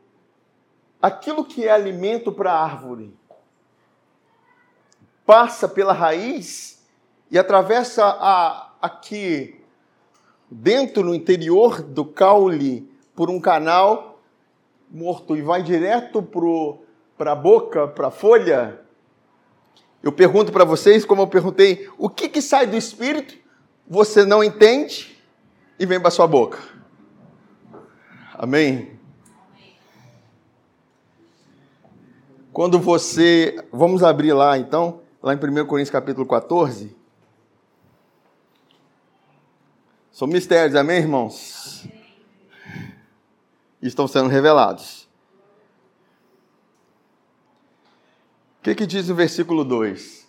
aquilo 1.01 1.45
que 1.45 1.67
é 1.67 1.71
alimento 1.71 2.33
para 2.33 2.53
a 2.53 2.63
árvore 2.63 3.17
passa 5.25 5.69
pela 5.69 5.93
raiz 5.93 6.83
e 7.31 7.39
atravessa 7.39 8.05
a, 8.05 8.73
aqui 8.81 9.58
dentro 10.51 11.05
no 11.05 11.15
interior 11.15 11.83
do 11.83 12.05
caule 12.05 12.91
por 13.15 13.31
um 13.31 13.41
canal 13.41 14.21
morto 14.91 15.37
e 15.37 15.43
vai 15.43 15.63
direto 15.63 16.23
para 17.17 17.33
a 17.33 17.37
boca, 17.37 17.87
para 17.89 18.09
a 18.09 18.11
folha, 18.11 18.81
eu 20.03 20.13
pergunto 20.13 20.53
para 20.53 20.65
vocês, 20.65 21.05
como 21.05 21.23
eu 21.23 21.27
perguntei, 21.27 21.89
o 21.99 22.09
que, 22.09 22.29
que 22.29 22.41
sai 22.41 22.67
do 22.67 22.77
espírito, 22.77 23.37
você 23.87 24.25
não 24.25 24.43
entende 24.43 25.19
e 25.79 25.85
vem 25.85 26.01
para 26.01 26.11
sua 26.11 26.27
boca. 26.27 26.59
Amém? 28.35 28.99
Quando 32.53 32.79
você. 32.79 33.57
Vamos 33.73 34.03
abrir 34.03 34.33
lá 34.33 34.57
então, 34.57 35.01
lá 35.23 35.35
em 35.35 35.37
1 35.37 35.67
Coríntios 35.67 35.91
capítulo 35.91 36.27
14. 36.27 36.97
São 40.19 40.27
mistérios, 40.27 40.75
amém, 40.75 40.97
irmãos? 40.97 41.87
Estão 43.81 44.09
sendo 44.09 44.29
revelados. 44.29 45.09
O 48.59 48.65
que, 48.65 48.75
que 48.75 48.85
diz 48.85 49.09
o 49.09 49.15
versículo 49.15 49.65
2? 49.65 50.27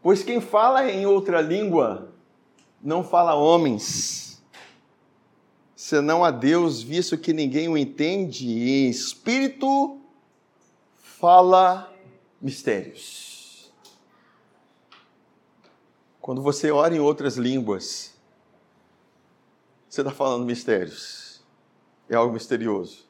Pois 0.00 0.22
quem 0.22 0.40
fala 0.40 0.88
em 0.88 1.04
outra 1.04 1.40
língua 1.40 2.12
não 2.80 3.02
fala 3.02 3.34
homens, 3.34 4.40
senão 5.74 6.24
a 6.24 6.30
Deus, 6.30 6.80
visto 6.80 7.18
que 7.18 7.32
ninguém 7.32 7.68
o 7.68 7.76
entende, 7.76 8.46
e 8.46 8.86
em 8.86 8.88
espírito 8.88 10.00
fala 11.02 11.92
mistérios. 12.40 13.74
Quando 16.20 16.40
você 16.40 16.70
ora 16.70 16.94
em 16.94 17.00
outras 17.00 17.36
línguas, 17.36 18.13
você 19.94 20.00
está 20.00 20.12
falando 20.12 20.44
mistérios. 20.44 21.40
É 22.10 22.16
algo 22.16 22.32
misterioso. 22.32 23.06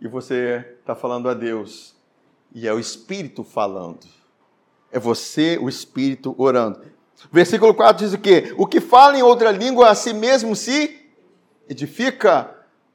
E 0.00 0.06
você 0.06 0.64
está 0.78 0.94
falando 0.94 1.28
a 1.28 1.34
Deus 1.34 1.96
e 2.54 2.68
é 2.68 2.72
o 2.72 2.78
Espírito 2.78 3.42
falando. 3.42 4.06
É 4.92 5.00
você, 5.00 5.58
o 5.60 5.68
Espírito, 5.68 6.32
orando. 6.38 6.80
Versículo 7.32 7.74
4 7.74 8.04
diz 8.04 8.14
o 8.14 8.18
quê? 8.18 8.54
O 8.56 8.68
que 8.68 8.80
fala 8.80 9.18
em 9.18 9.22
outra 9.22 9.50
língua 9.50 9.90
a 9.90 9.96
si 9.96 10.14
mesmo 10.14 10.54
se 10.54 10.96
edifica, 11.68 12.54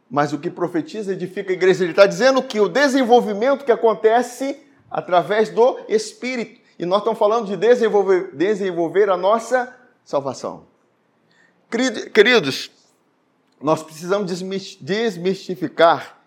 mas 0.09 0.31
o 0.31 0.39
que 0.39 0.49
profetiza 0.49 1.11
edifica 1.11 1.51
a 1.51 1.53
igreja. 1.53 1.83
Ele 1.83 1.91
está 1.91 2.05
dizendo 2.05 2.41
que 2.41 2.61
o 2.61 2.69
desenvolvimento 2.69 3.65
que 3.65 3.73
acontece 3.73 4.57
através 4.89 5.49
do 5.49 5.79
Espírito. 5.89 6.61
E 6.79 6.85
nós 6.85 6.99
estamos 6.99 7.19
falando 7.19 7.47
de 7.47 7.57
desenvolver, 7.57 8.33
desenvolver 8.33 9.09
a 9.09 9.17
nossa 9.17 9.75
salvação. 10.05 10.70
Queridos, 12.13 12.69
nós 13.61 13.81
precisamos 13.81 14.29
desmistificar 14.81 16.21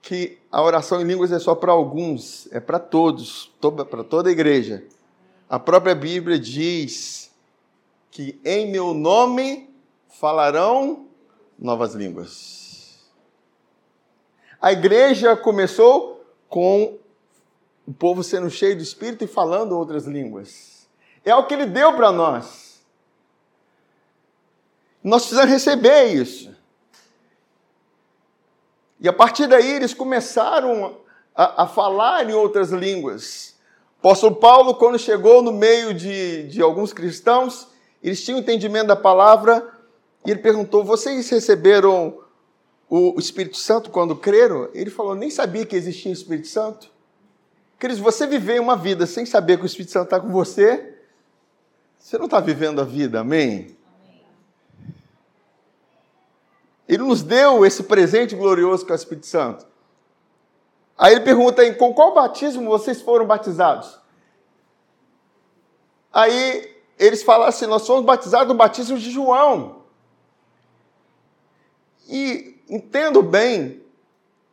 que 0.00 0.38
a 0.52 0.62
oração 0.62 1.00
em 1.00 1.04
línguas 1.04 1.32
é 1.32 1.38
só 1.40 1.54
para 1.56 1.72
alguns, 1.72 2.46
é 2.52 2.60
para 2.60 2.78
todos, 2.78 3.52
para 3.90 4.04
toda 4.04 4.28
a 4.28 4.32
igreja. 4.32 4.84
A 5.50 5.58
própria 5.58 5.96
Bíblia 5.96 6.38
diz 6.38 7.32
que 8.12 8.40
em 8.44 8.70
meu 8.70 8.94
nome 8.94 9.68
falarão 10.08 11.08
novas 11.58 11.94
línguas. 11.94 13.00
A 14.62 14.72
igreja 14.72 15.36
começou 15.36 16.24
com 16.48 16.98
o 17.84 17.92
povo 17.92 18.22
sendo 18.22 18.48
cheio 18.48 18.76
do 18.76 18.82
Espírito 18.82 19.24
e 19.24 19.26
falando 19.28 19.76
outras 19.76 20.06
línguas. 20.06 20.88
É 21.24 21.34
o 21.34 21.46
que 21.46 21.54
ele 21.54 21.66
deu 21.66 21.94
para 21.96 22.12
nós. 22.12 22.67
Nós 25.02 25.22
precisamos 25.22 25.50
receber 25.50 26.06
isso. 26.06 26.56
E 29.00 29.08
a 29.08 29.12
partir 29.12 29.46
daí 29.46 29.70
eles 29.70 29.94
começaram 29.94 30.98
a, 31.34 31.62
a 31.62 31.66
falar 31.66 32.28
em 32.28 32.32
outras 32.32 32.70
línguas. 32.70 33.54
O 33.96 34.08
apóstolo 34.08 34.36
Paulo, 34.36 34.74
quando 34.74 34.98
chegou 34.98 35.40
no 35.42 35.52
meio 35.52 35.94
de, 35.94 36.48
de 36.48 36.60
alguns 36.60 36.92
cristãos, 36.92 37.68
eles 38.02 38.24
tinham 38.24 38.40
entendimento 38.40 38.88
da 38.88 38.96
palavra, 38.96 39.66
e 40.26 40.30
ele 40.30 40.40
perguntou: 40.40 40.84
Vocês 40.84 41.28
receberam 41.30 42.18
o 42.90 43.18
Espírito 43.18 43.56
Santo 43.56 43.90
quando 43.90 44.16
creram? 44.16 44.68
Ele 44.74 44.90
falou: 44.90 45.14
Nem 45.14 45.30
sabia 45.30 45.64
que 45.64 45.76
existia 45.76 46.10
o 46.10 46.14
Espírito 46.14 46.48
Santo. 46.48 46.90
Queridos, 47.78 48.02
você 48.02 48.26
viver 48.26 48.60
uma 48.60 48.76
vida 48.76 49.06
sem 49.06 49.24
saber 49.24 49.56
que 49.56 49.62
o 49.62 49.66
Espírito 49.66 49.92
Santo 49.92 50.06
está 50.06 50.18
com 50.18 50.30
você, 50.30 50.96
você 51.98 52.18
não 52.18 52.24
está 52.24 52.40
vivendo 52.40 52.80
a 52.80 52.84
vida, 52.84 53.20
amém? 53.20 53.77
Ele 56.88 57.02
nos 57.02 57.22
deu 57.22 57.66
esse 57.66 57.82
presente 57.82 58.34
glorioso 58.34 58.86
que 58.86 58.90
é 58.90 58.94
o 58.94 58.96
Espírito 58.96 59.26
Santo. 59.26 59.66
Aí 60.96 61.12
ele 61.12 61.20
pergunta 61.20 61.62
aí, 61.62 61.74
com 61.74 61.92
qual 61.92 62.14
batismo 62.14 62.68
vocês 62.68 63.02
foram 63.02 63.26
batizados? 63.26 63.98
Aí 66.12 66.76
eles 66.98 67.22
falam 67.22 67.46
assim, 67.46 67.66
nós 67.66 67.86
fomos 67.86 68.04
batizados 68.04 68.48
no 68.48 68.54
batismo 68.54 68.98
de 68.98 69.10
João. 69.10 69.82
E 72.08 72.60
entendo 72.68 73.22
bem, 73.22 73.82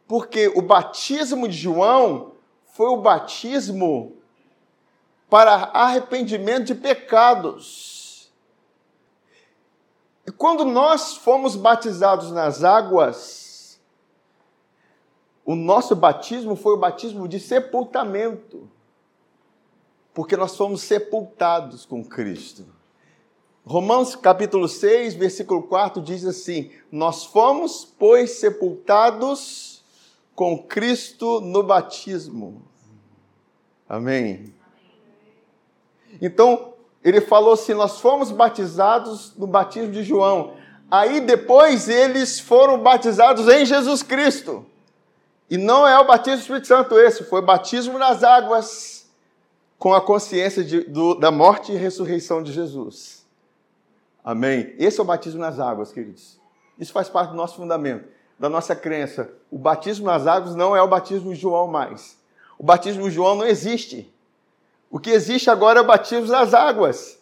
porque 0.08 0.50
o 0.50 0.62
batismo 0.62 1.48
de 1.48 1.58
João 1.58 2.34
foi 2.66 2.88
o 2.88 2.98
batismo 2.98 4.18
para 5.30 5.54
arrependimento 5.74 6.66
de 6.66 6.76
pecados. 6.76 7.95
Quando 10.32 10.66
nós 10.66 11.16
fomos 11.16 11.56
batizados 11.56 12.32
nas 12.32 12.64
águas, 12.64 13.80
o 15.46 15.56
nosso 15.56 15.96
batismo 15.96 16.56
foi 16.56 16.74
o 16.74 16.78
batismo 16.78 17.28
de 17.28 17.40
sepultamento. 17.40 18.68
Porque 20.14 20.36
nós 20.36 20.56
fomos 20.56 20.82
sepultados 20.82 21.86
com 21.86 22.04
Cristo. 22.04 22.66
Romanos 23.66 24.16
capítulo 24.16 24.68
6, 24.68 25.16
versículo 25.16 25.64
4 25.64 26.02
diz 26.02 26.26
assim: 26.26 26.72
Nós 26.92 27.26
fomos, 27.26 27.84
pois, 27.98 28.32
sepultados 28.32 29.84
com 30.36 30.58
Cristo 30.58 31.42
no 31.42 31.64
batismo. 31.64 32.62
Amém. 33.90 34.54
Então, 36.22 36.75
ele 37.06 37.22
falou 37.22 37.54
assim: 37.54 37.76
Nós 37.76 38.00
fomos 38.02 38.32
batizados 38.32 39.34
no 39.38 39.46
batismo 39.46 39.92
de 39.92 40.04
João. 40.04 40.56
Aí 40.90 41.22
depois 41.22 41.88
eles 41.88 42.40
foram 42.40 42.80
batizados 42.80 43.48
em 43.48 43.64
Jesus 43.64 44.02
Cristo. 44.02 44.66
E 45.48 45.56
não 45.56 45.88
é 45.88 45.98
o 46.00 46.08
batismo 46.08 46.38
do 46.38 46.42
Espírito 46.42 46.68
Santo 46.68 46.98
esse, 46.98 47.24
foi 47.24 47.44
batismo 47.44 48.00
nas 48.00 48.24
águas 48.24 49.06
com 49.78 49.94
a 49.94 50.02
consciência 50.02 50.64
de, 50.64 50.82
do, 50.82 51.14
da 51.14 51.30
morte 51.30 51.72
e 51.72 51.76
ressurreição 51.76 52.42
de 52.42 52.52
Jesus. 52.52 53.24
Amém? 54.24 54.74
Esse 54.80 55.00
é 55.00 55.04
o 55.04 55.06
batismo 55.06 55.40
nas 55.40 55.60
águas, 55.60 55.92
queridos. 55.92 56.40
Isso 56.80 56.92
faz 56.92 57.08
parte 57.08 57.30
do 57.30 57.36
nosso 57.36 57.58
fundamento, 57.58 58.08
da 58.40 58.50
nossa 58.50 58.76
crença. 58.76 59.30
O 59.52 59.60
batismo 59.60 60.08
nas 60.08 60.26
águas 60.26 60.56
não 60.56 60.76
é 60.76 60.82
o 60.82 60.88
batismo 60.88 61.32
de 61.32 61.40
João 61.40 61.68
mais. 61.68 62.18
O 62.58 62.64
batismo 62.64 63.04
de 63.04 63.12
João 63.12 63.36
não 63.36 63.46
existe. 63.46 64.12
O 64.90 65.00
que 65.00 65.10
existe 65.10 65.50
agora 65.50 65.80
é 65.80 65.82
o 65.82 65.86
batismo 65.86 66.28
nas 66.28 66.54
águas. 66.54 67.22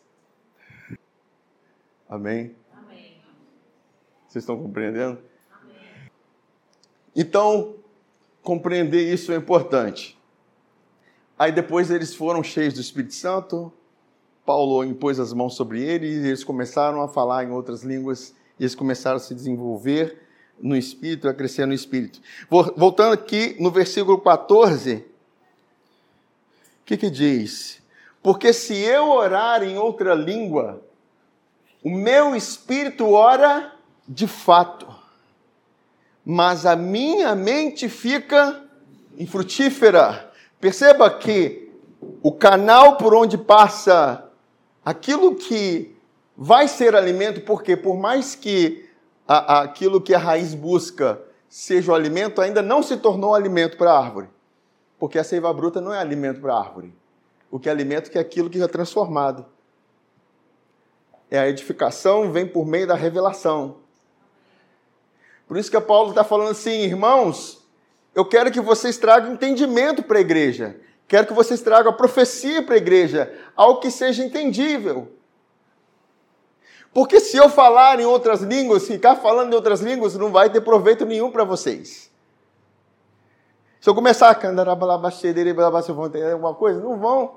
Amém? 2.08 2.56
Amém. 2.73 3.21
Vocês 4.28 4.43
estão 4.43 4.58
compreendendo? 4.58 5.19
Amém. 5.52 6.12
Então, 7.15 7.76
compreender 8.43 9.12
isso 9.12 9.32
é 9.32 9.36
importante. 9.36 10.19
Aí 11.38 11.52
depois 11.52 11.89
eles 11.89 12.13
foram 12.13 12.43
cheios 12.43 12.73
do 12.73 12.82
Espírito 12.82 13.15
Santo, 13.15 13.73
Paulo 14.45 14.84
impôs 14.84 15.19
as 15.19 15.32
mãos 15.34 15.56
sobre 15.56 15.82
eles 15.82 16.23
e 16.23 16.28
eles 16.28 16.43
começaram 16.43 17.02
a 17.02 17.08
falar 17.08 17.45
em 17.45 17.52
outras 17.52 17.84
línguas 17.84 18.36
e 18.60 18.63
eles 18.63 18.76
começaram 18.76 19.17
a 19.17 19.19
se 19.19 19.34
desenvolver 19.34 20.21
no 20.62 20.76
Espírito, 20.76 21.28
a 21.28 21.34
crescer 21.34 21.65
no 21.65 21.73
Espírito. 21.73 22.19
Voltando 22.49 23.13
aqui 23.13 23.56
no 23.60 23.71
versículo 23.71 24.19
14, 24.19 25.06
o 26.84 26.86
que, 26.86 26.98
que 26.98 27.10
diz? 27.10 27.82
Porque 28.22 28.52
se 28.52 28.76
eu 28.76 29.10
orar 29.10 29.63
em 29.63 29.78
outra 29.78 30.13
língua, 30.13 30.82
o 31.82 31.89
meu 31.89 32.36
espírito 32.36 33.10
ora 33.10 33.74
de 34.06 34.28
fato, 34.28 34.86
mas 36.26 36.65
a 36.65 36.76
minha 36.76 37.34
mente 37.36 37.88
fica 37.88 38.65
infrutífera. 39.17 40.30
Perceba 40.60 41.10
que 41.10 41.72
o 42.22 42.34
canal 42.34 42.98
por 42.98 43.15
onde 43.15 43.38
passa 43.38 44.30
aquilo 44.84 45.36
que 45.36 45.96
vai 46.36 46.67
ser 46.67 46.98
alimento, 46.98 47.39
porque 47.41 47.78
por 47.78 47.98
mais 47.98 48.36
que 48.36 48.89
a, 49.26 49.38
a, 49.38 49.62
aquilo 49.62 50.02
que 50.02 50.13
a 50.13 50.19
raiz 50.19 50.54
busca 50.54 51.17
seja 51.48 51.93
o 51.93 51.96
alimento, 51.96 52.41
ainda 52.41 52.62
não 52.62 52.84
se 52.84 52.98
tornou 52.98 53.34
alimento 53.34 53.78
para 53.78 53.93
a 53.93 54.00
árvore. 54.00 54.33
Porque 55.03 55.19
a 55.19 55.23
seiva 55.25 55.51
bruta 55.51 55.81
não 55.81 55.93
é 55.93 55.99
alimento 55.99 56.39
para 56.39 56.53
a 56.53 56.59
árvore. 56.59 56.95
O 57.51 57.59
que 57.59 57.67
é 57.67 57.71
alimento 57.73 58.09
que 58.09 58.17
é 58.17 58.21
aquilo 58.21 58.49
que 58.49 58.63
é 58.63 58.67
transformado. 58.69 59.45
É 61.29 61.37
a 61.37 61.49
edificação, 61.49 62.31
vem 62.31 62.47
por 62.47 62.65
meio 62.65 62.87
da 62.87 62.95
revelação. 62.95 63.79
Por 65.45 65.57
isso 65.57 65.69
que 65.69 65.81
Paulo 65.81 66.11
está 66.11 66.23
falando 66.23 66.51
assim, 66.51 66.83
irmãos, 66.83 67.67
eu 68.15 68.23
quero 68.23 68.49
que 68.49 68.61
vocês 68.61 68.97
tragam 68.97 69.33
entendimento 69.33 70.03
para 70.03 70.19
a 70.19 70.21
igreja. 70.21 70.79
Quero 71.05 71.27
que 71.27 71.33
vocês 71.33 71.59
tragam 71.59 71.91
a 71.91 71.95
profecia 71.97 72.63
para 72.63 72.75
a 72.75 72.77
igreja, 72.77 73.29
algo 73.57 73.81
que 73.81 73.91
seja 73.91 74.23
entendível. 74.23 75.11
Porque 76.93 77.19
se 77.19 77.35
eu 77.35 77.49
falar 77.49 77.99
em 77.99 78.05
outras 78.05 78.39
línguas, 78.39 78.87
ficar 78.87 79.17
falando 79.17 79.51
em 79.51 79.55
outras 79.55 79.81
línguas, 79.81 80.15
não 80.15 80.31
vai 80.31 80.49
ter 80.49 80.61
proveito 80.61 81.05
nenhum 81.05 81.29
para 81.29 81.43
vocês. 81.43 82.12
Se 83.84 83.89
eu 83.89 83.93
começar 83.93 84.30
a 84.30 84.36
cantar 84.36 84.65
vão 85.93 86.10
ter 86.10 86.32
alguma 86.32 86.56
coisa? 86.56 86.80
Não 86.80 86.98
vão. 86.98 87.36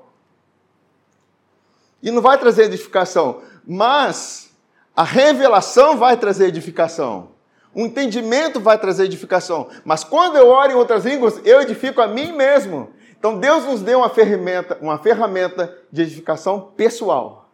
E 2.01 2.09
não 2.09 2.21
vai 2.21 2.37
trazer 2.37 2.63
edificação. 2.63 3.41
Mas 3.67 4.55
a 4.95 5.03
revelação 5.03 5.97
vai 5.97 6.15
trazer 6.15 6.47
edificação. 6.47 7.31
O 7.75 7.81
entendimento 7.81 8.61
vai 8.61 8.79
trazer 8.79 9.03
edificação. 9.03 9.67
Mas 9.83 10.05
quando 10.05 10.37
eu 10.37 10.47
oro 10.47 10.71
em 10.71 10.75
outras 10.75 11.03
línguas, 11.03 11.41
eu 11.43 11.59
edifico 11.59 11.99
a 11.99 12.07
mim 12.07 12.31
mesmo. 12.31 12.93
Então 13.19 13.37
Deus 13.37 13.65
nos 13.65 13.81
deu 13.81 13.99
uma 13.99 14.09
ferramenta, 14.09 14.77
uma 14.79 14.97
ferramenta 14.97 15.77
de 15.91 16.03
edificação 16.03 16.71
pessoal. 16.77 17.49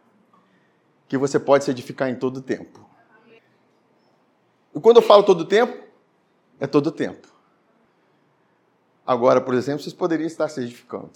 Que 1.08 1.18
você 1.18 1.40
pode 1.40 1.64
se 1.64 1.70
edificar 1.72 2.08
em 2.10 2.14
todo 2.14 2.40
tempo. 2.40 2.78
E 4.72 4.78
quando 4.78 4.98
eu 4.98 5.02
falo 5.02 5.24
todo 5.24 5.44
tempo, 5.44 5.82
é 6.60 6.68
todo 6.68 6.92
tempo. 6.92 7.33
Agora, 9.06 9.40
por 9.40 9.54
exemplo, 9.54 9.82
vocês 9.82 9.94
poderiam 9.94 10.26
estar 10.26 10.48
se 10.48 10.60
edificando. 10.60 11.12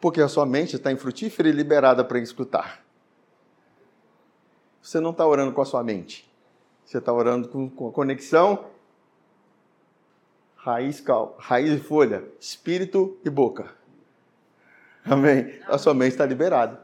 Porque 0.00 0.20
a 0.20 0.28
sua 0.28 0.46
mente 0.46 0.76
está 0.76 0.90
infrutífera 0.90 1.48
e 1.48 1.52
liberada 1.52 2.04
para 2.04 2.18
escutar. 2.18 2.84
Você 4.82 4.98
não 4.98 5.10
está 5.10 5.26
orando 5.26 5.52
com 5.52 5.60
a 5.60 5.66
sua 5.66 5.82
mente. 5.82 6.30
Você 6.84 6.98
está 6.98 7.12
orando 7.12 7.48
com, 7.48 7.68
com 7.68 7.88
a 7.88 7.92
conexão 7.92 8.64
raiz, 10.62 11.00
cal, 11.00 11.36
raiz 11.38 11.72
e 11.72 11.78
folha, 11.78 12.24
espírito 12.38 13.18
e 13.24 13.30
boca. 13.30 13.72
Amém? 15.04 15.58
A 15.66 15.78
sua 15.78 15.94
mente 15.94 16.12
está 16.12 16.26
liberada. 16.26 16.80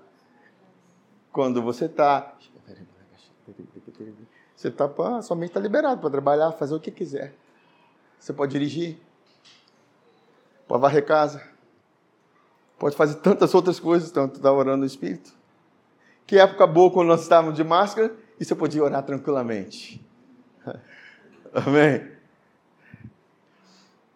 Quando 1.30 1.60
você 1.60 1.84
está. 1.84 2.34
Você 4.54 4.68
está. 4.68 4.86
A 4.86 5.22
sua 5.22 5.36
mente 5.36 5.50
está 5.50 5.60
liberada 5.60 6.00
para 6.00 6.10
trabalhar, 6.10 6.52
fazer 6.52 6.74
o 6.74 6.80
que 6.80 6.90
quiser. 6.90 7.34
Você 8.18 8.32
pode 8.32 8.52
dirigir, 8.52 8.98
pode 10.78 10.82
varrer 10.82 11.04
casa, 11.04 11.42
pode 12.78 12.96
fazer 12.96 13.16
tantas 13.16 13.54
outras 13.54 13.80
coisas, 13.80 14.10
tanto 14.10 14.36
está 14.36 14.52
orando 14.52 14.78
no 14.78 14.86
Espírito. 14.86 15.32
Que 16.26 16.38
época 16.38 16.66
boa 16.66 16.90
quando 16.92 17.08
nós 17.08 17.22
estávamos 17.22 17.56
de 17.56 17.64
máscara 17.64 18.14
e 18.38 18.44
você 18.44 18.54
podia 18.54 18.82
orar 18.82 19.02
tranquilamente. 19.02 20.04
Amém? 21.54 22.12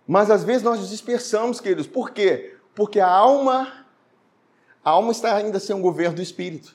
Mas 0.07 0.31
às 0.31 0.45
vezes 0.45 0.63
nós 0.63 0.81
nos 0.81 0.91
dispersamos, 0.91 1.61
queridos. 1.61 1.87
Por 1.87 2.11
quê? 2.11 2.57
Porque 2.75 2.99
a 2.99 3.09
alma, 3.09 3.87
a 4.85 4.91
alma 4.91 5.13
está 5.13 5.37
ainda 5.37 5.61
sem 5.61 5.75
um 5.75 5.81
governo 5.81 6.17
do 6.17 6.23
Espírito. 6.23 6.75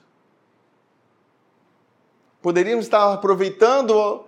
Poderíamos 2.42 2.86
estar 2.86 3.14
aproveitando 3.14 4.26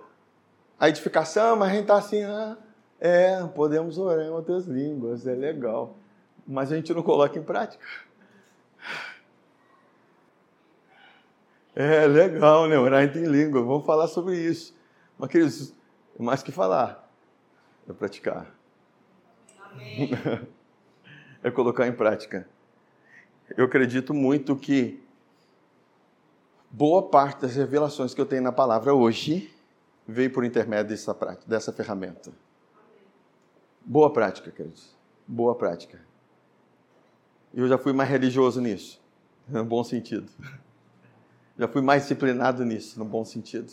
a 0.78 0.88
edificação, 0.88 1.56
mas 1.56 1.70
a 1.70 1.72
gente 1.72 1.82
está 1.82 1.96
assim, 1.96 2.22
ah, 2.22 2.56
é, 3.00 3.44
podemos 3.54 3.96
orar 3.98 4.26
em 4.26 4.30
outras 4.30 4.66
línguas, 4.66 5.26
é 5.26 5.34
legal. 5.34 5.96
Mas 6.46 6.72
a 6.72 6.76
gente 6.76 6.92
não 6.92 7.02
coloca 7.02 7.38
em 7.38 7.42
prática. 7.42 7.84
É 11.76 12.06
legal, 12.06 12.66
né? 12.66 12.76
Orar 12.76 13.04
em 13.04 13.24
língua. 13.24 13.62
Vamos 13.62 13.86
falar 13.86 14.08
sobre 14.08 14.36
isso. 14.36 14.74
Mas, 15.16 15.30
queridos, 15.30 15.74
mais 16.18 16.42
que 16.42 16.50
falar, 16.50 17.08
é 17.88 17.92
praticar. 17.92 18.52
Amém. 19.70 20.10
é 21.42 21.50
colocar 21.50 21.86
em 21.86 21.92
prática. 21.92 22.48
Eu 23.56 23.66
acredito 23.66 24.12
muito 24.12 24.56
que 24.56 25.00
boa 26.70 27.08
parte 27.08 27.42
das 27.42 27.54
revelações 27.54 28.12
que 28.12 28.20
eu 28.20 28.26
tenho 28.26 28.42
na 28.42 28.52
palavra 28.52 28.92
hoje 28.92 29.54
veio 30.06 30.32
por 30.32 30.44
intermédio 30.44 30.88
dessa, 30.88 31.14
prática, 31.14 31.44
dessa 31.46 31.72
ferramenta. 31.72 32.32
Boa 33.90 34.12
prática, 34.12 34.50
queridos. 34.50 34.94
Boa 35.26 35.54
prática. 35.54 35.98
Eu 37.54 37.66
já 37.66 37.78
fui 37.78 37.94
mais 37.94 38.10
religioso 38.10 38.60
nisso, 38.60 39.00
no 39.48 39.64
bom 39.64 39.82
sentido. 39.82 40.30
Já 41.58 41.66
fui 41.66 41.80
mais 41.80 42.02
disciplinado 42.02 42.66
nisso, 42.66 42.98
no 42.98 43.06
bom 43.06 43.24
sentido. 43.24 43.72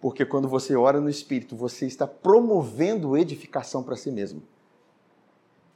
Porque 0.00 0.24
quando 0.24 0.48
você 0.48 0.74
ora 0.74 0.98
no 0.98 1.10
Espírito, 1.10 1.54
você 1.54 1.86
está 1.86 2.06
promovendo 2.06 3.18
edificação 3.18 3.82
para 3.82 3.96
si 3.96 4.10
mesmo. 4.10 4.42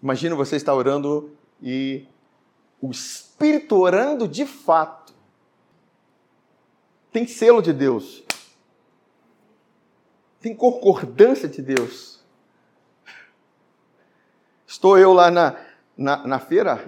Imagina 0.03 0.35
você 0.35 0.57
estar 0.57 0.75
orando 0.75 1.37
e 1.63 2.07
o 2.81 2.91
Espírito 2.91 3.77
orando 3.77 4.27
de 4.27 4.47
fato. 4.47 5.13
Tem 7.13 7.27
selo 7.27 7.61
de 7.61 7.75
Deus 7.75 8.25
tem 10.47 10.55
concordância 10.55 11.49
de 11.49 11.61
Deus. 11.61 12.21
Estou 14.65 14.97
eu 14.97 15.13
lá 15.13 15.29
na, 15.29 15.57
na, 15.97 16.25
na 16.25 16.39
feira, 16.39 16.87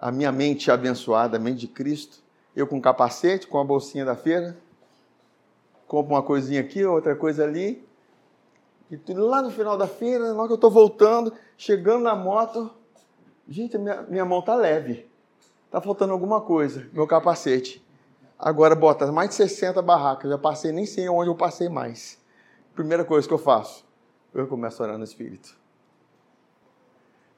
a 0.00 0.12
minha 0.12 0.30
mente 0.30 0.70
abençoada, 0.70 1.36
a 1.36 1.40
mente 1.40 1.58
de 1.58 1.66
Cristo, 1.66 2.22
eu 2.54 2.68
com 2.68 2.80
capacete, 2.80 3.48
com 3.48 3.58
a 3.58 3.64
bolsinha 3.64 4.04
da 4.04 4.14
feira, 4.14 4.56
compro 5.88 6.14
uma 6.14 6.22
coisinha 6.22 6.60
aqui, 6.60 6.84
outra 6.84 7.16
coisa 7.16 7.42
ali. 7.42 7.84
E 8.88 9.12
lá 9.12 9.42
no 9.42 9.50
final 9.50 9.76
da 9.76 9.88
feira, 9.88 10.32
hora 10.32 10.46
que 10.46 10.52
eu 10.52 10.54
estou 10.54 10.70
voltando, 10.70 11.34
chegando 11.56 12.04
na 12.04 12.14
moto, 12.14 12.70
gente, 13.48 13.76
minha, 13.76 14.02
minha 14.02 14.24
mão 14.24 14.40
tá 14.40 14.54
leve. 14.54 15.10
Tá 15.68 15.80
faltando 15.80 16.12
alguma 16.12 16.40
coisa, 16.40 16.88
meu 16.92 17.08
capacete. 17.08 17.84
Agora 18.38 18.76
bota 18.76 19.10
mais 19.10 19.30
de 19.30 19.34
60 19.34 19.82
barracas, 19.82 20.30
já 20.30 20.38
passei, 20.38 20.70
nem 20.70 20.86
sei 20.86 21.08
onde 21.08 21.28
eu 21.28 21.34
passei 21.34 21.68
mais. 21.68 22.22
Primeira 22.72 23.04
coisa 23.04 23.26
que 23.26 23.34
eu 23.34 23.38
faço, 23.38 23.84
eu 24.32 24.46
começo 24.46 24.80
a 24.80 24.86
orar 24.86 24.98
no 24.98 25.02
Espírito. 25.02 25.56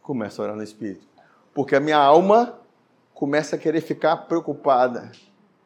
Começo 0.02 0.42
a 0.42 0.44
orar 0.44 0.56
no 0.56 0.62
Espírito. 0.62 1.06
Porque 1.54 1.74
a 1.74 1.80
minha 1.80 1.96
alma 1.96 2.58
começa 3.14 3.56
a 3.56 3.58
querer 3.58 3.80
ficar 3.80 4.16
preocupada 4.28 5.10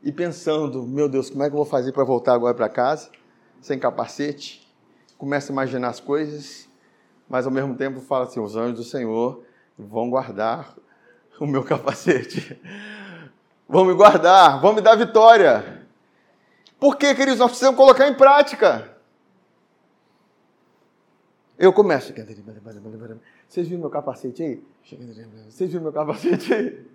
e 0.04 0.12
pensando: 0.12 0.86
meu 0.86 1.08
Deus, 1.08 1.30
como 1.30 1.42
é 1.42 1.48
que 1.48 1.52
eu 1.52 1.56
vou 1.56 1.66
fazer 1.66 1.90
para 1.90 2.04
voltar 2.04 2.34
agora 2.34 2.54
para 2.54 2.68
casa? 2.68 3.10
Sem 3.60 3.76
capacete. 3.76 4.72
Começa 5.18 5.50
a 5.50 5.52
imaginar 5.52 5.88
as 5.88 5.98
coisas, 5.98 6.68
mas 7.28 7.44
ao 7.44 7.52
mesmo 7.52 7.74
tempo 7.74 8.00
fala 8.00 8.26
assim: 8.26 8.38
os 8.38 8.54
anjos 8.54 8.76
do 8.76 8.84
Senhor 8.84 9.42
vão 9.76 10.08
guardar 10.08 10.76
o 11.40 11.46
meu 11.46 11.64
capacete. 11.64 12.60
Vão 13.68 13.84
me 13.84 13.94
guardar, 13.94 14.60
vão 14.60 14.72
me 14.72 14.80
dar 14.80 14.94
vitória. 14.94 15.86
Por 16.78 16.96
quê, 16.96 17.14
queridos? 17.14 17.38
Nós 17.38 17.50
precisamos 17.50 17.76
colocar 17.76 18.06
em 18.08 18.14
prática. 18.14 18.90
Eu 21.58 21.72
começo. 21.72 22.12
Vocês 23.48 23.68
viram 23.68 23.80
meu 23.80 23.90
capacete 23.90 24.42
aí? 24.42 24.62
Vocês 25.48 25.70
viram 25.70 25.84
meu 25.84 25.92
capacete 25.92 26.52
aí? 26.52 26.86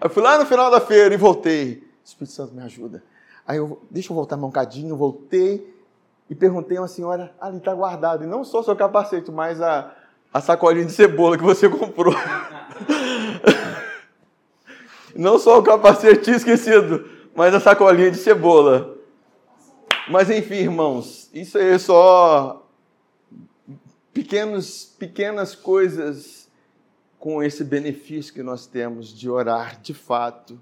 Eu 0.00 0.08
fui 0.08 0.22
lá 0.22 0.38
no 0.38 0.46
final 0.46 0.70
da 0.70 0.80
feira 0.80 1.12
e 1.12 1.18
voltei. 1.18 1.86
Espírito 2.04 2.32
Santo 2.32 2.54
me 2.54 2.62
ajuda. 2.62 3.02
Aí 3.46 3.58
eu, 3.58 3.82
deixa 3.90 4.12
eu 4.12 4.14
voltar 4.14 4.36
um 4.36 4.40
bocadinho, 4.40 4.96
voltei 4.96 5.76
e 6.30 6.34
perguntei 6.34 6.78
a 6.78 6.82
uma 6.82 6.88
senhora, 6.88 7.34
ali 7.40 7.58
está 7.58 7.74
guardado. 7.74 8.24
E 8.24 8.26
não 8.26 8.44
só 8.44 8.60
o 8.60 8.62
seu 8.62 8.76
capacete, 8.76 9.30
mas 9.30 9.60
a, 9.60 9.92
a 10.32 10.40
sacolinha 10.40 10.86
de 10.86 10.92
cebola 10.92 11.36
que 11.36 11.42
você 11.42 11.68
comprou. 11.68 12.14
não 15.20 15.38
só 15.38 15.58
o 15.58 15.62
capacete 15.62 16.22
tinha 16.22 16.36
esquecido, 16.36 17.04
mas 17.34 17.52
a 17.52 17.60
sacolinha 17.60 18.10
de 18.10 18.16
cebola. 18.16 18.96
Mas 20.08 20.30
enfim, 20.30 20.54
irmãos, 20.54 21.28
isso 21.34 21.58
aí 21.58 21.72
é 21.72 21.78
só 21.78 22.66
pequenos, 24.14 24.94
pequenas 24.98 25.54
coisas 25.54 26.48
com 27.18 27.42
esse 27.42 27.62
benefício 27.62 28.32
que 28.32 28.42
nós 28.42 28.66
temos 28.66 29.12
de 29.12 29.28
orar 29.28 29.78
de 29.82 29.92
fato 29.92 30.58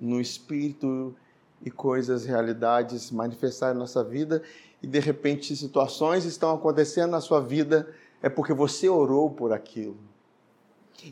no 0.00 0.18
espírito 0.18 1.14
e 1.62 1.70
coisas, 1.70 2.24
realidades 2.24 3.10
manifestar 3.10 3.74
em 3.74 3.78
nossa 3.78 4.02
vida 4.02 4.42
e 4.82 4.86
de 4.86 5.00
repente 5.00 5.54
situações 5.54 6.24
estão 6.24 6.54
acontecendo 6.54 7.10
na 7.10 7.20
sua 7.20 7.42
vida 7.42 7.86
é 8.22 8.30
porque 8.30 8.54
você 8.54 8.88
orou 8.88 9.28
por 9.28 9.52
aquilo. 9.52 9.98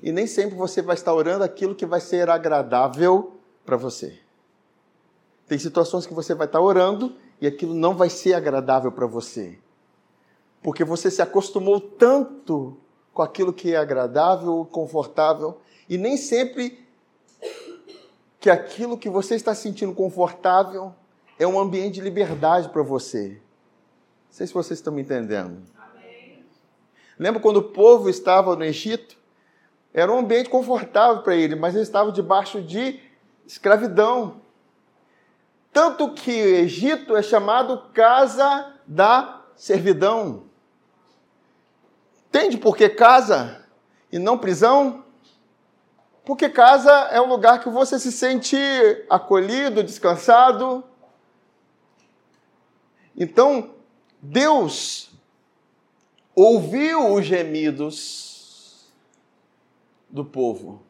E 0.02 0.10
nem 0.12 0.26
sempre 0.26 0.56
você 0.56 0.82
vai 0.82 0.94
estar 0.94 1.14
orando 1.14 1.44
aquilo 1.44 1.74
que 1.74 1.86
vai 1.86 2.00
ser 2.00 2.28
agradável 2.28 3.32
para 3.64 3.76
você. 3.76 4.18
Tem 5.46 5.58
situações 5.58 6.06
que 6.06 6.14
você 6.14 6.34
vai 6.34 6.46
estar 6.46 6.60
orando 6.60 7.14
e 7.40 7.46
aquilo 7.46 7.74
não 7.74 7.94
vai 7.94 8.10
ser 8.10 8.34
agradável 8.34 8.90
para 8.90 9.06
você. 9.06 9.58
Porque 10.62 10.84
você 10.84 11.10
se 11.10 11.22
acostumou 11.22 11.80
tanto 11.80 12.76
com 13.12 13.22
aquilo 13.22 13.52
que 13.52 13.72
é 13.72 13.76
agradável, 13.76 14.66
confortável, 14.70 15.58
e 15.88 15.96
nem 15.96 16.16
sempre 16.16 16.84
que 18.40 18.50
aquilo 18.50 18.98
que 18.98 19.08
você 19.08 19.36
está 19.36 19.54
sentindo 19.54 19.94
confortável 19.94 20.92
é 21.38 21.46
um 21.46 21.58
ambiente 21.58 21.94
de 21.94 22.00
liberdade 22.00 22.68
para 22.68 22.82
você. 22.82 23.28
Não 23.28 24.32
sei 24.32 24.46
se 24.46 24.52
vocês 24.52 24.78
estão 24.78 24.92
me 24.92 25.02
entendendo. 25.02 25.62
Amém. 25.78 26.44
Lembra 27.18 27.40
quando 27.40 27.58
o 27.58 27.62
povo 27.62 28.10
estava 28.10 28.54
no 28.56 28.64
Egito? 28.64 29.16
Era 29.96 30.12
um 30.12 30.18
ambiente 30.18 30.50
confortável 30.50 31.22
para 31.22 31.34
ele, 31.34 31.56
mas 31.56 31.74
eles 31.74 31.88
estavam 31.88 32.12
debaixo 32.12 32.60
de 32.60 33.00
escravidão. 33.46 34.42
Tanto 35.72 36.12
que 36.12 36.30
o 36.30 36.54
Egito 36.56 37.16
é 37.16 37.22
chamado 37.22 37.78
casa 37.94 38.74
da 38.86 39.40
servidão. 39.56 40.44
Entende 42.28 42.58
por 42.58 42.76
que 42.76 42.90
casa 42.90 43.64
e 44.12 44.18
não 44.18 44.36
prisão? 44.36 45.02
Porque 46.26 46.50
casa 46.50 46.92
é 47.10 47.18
um 47.18 47.28
lugar 47.28 47.60
que 47.62 47.70
você 47.70 47.98
se 47.98 48.12
sente 48.12 48.58
acolhido, 49.08 49.82
descansado. 49.82 50.84
Então, 53.16 53.70
Deus 54.20 55.08
ouviu 56.34 57.14
os 57.14 57.24
gemidos 57.24 58.35
do 60.16 60.24
povo 60.24 60.82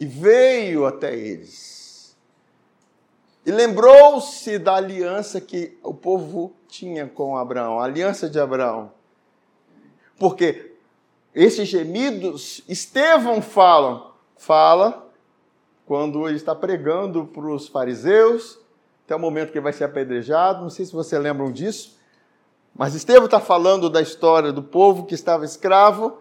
e 0.00 0.06
veio 0.06 0.86
até 0.86 1.14
eles. 1.14 2.16
E 3.44 3.52
lembrou-se 3.52 4.58
da 4.58 4.76
aliança 4.76 5.40
que 5.40 5.78
o 5.82 5.92
povo 5.92 6.52
tinha 6.66 7.06
com 7.06 7.36
Abraão, 7.36 7.78
a 7.78 7.84
aliança 7.84 8.28
de 8.28 8.40
Abraão. 8.40 8.92
Porque 10.18 10.74
esses 11.34 11.68
gemidos, 11.68 12.62
Estevão 12.66 13.42
fala, 13.42 14.14
fala 14.36 15.06
quando 15.86 16.26
ele 16.26 16.36
está 16.36 16.54
pregando 16.54 17.26
para 17.26 17.46
os 17.46 17.68
fariseus, 17.68 18.58
até 19.04 19.14
o 19.14 19.18
momento 19.18 19.50
que 19.50 19.58
ele 19.58 19.64
vai 19.64 19.72
ser 19.72 19.84
apedrejado, 19.84 20.62
não 20.62 20.70
sei 20.70 20.86
se 20.86 20.92
vocês 20.92 21.20
lembram 21.20 21.52
disso, 21.52 21.98
mas 22.74 22.94
Estevão 22.94 23.24
está 23.24 23.40
falando 23.40 23.90
da 23.90 24.00
história 24.00 24.52
do 24.52 24.62
povo 24.62 25.04
que 25.04 25.14
estava 25.14 25.44
escravo, 25.44 26.18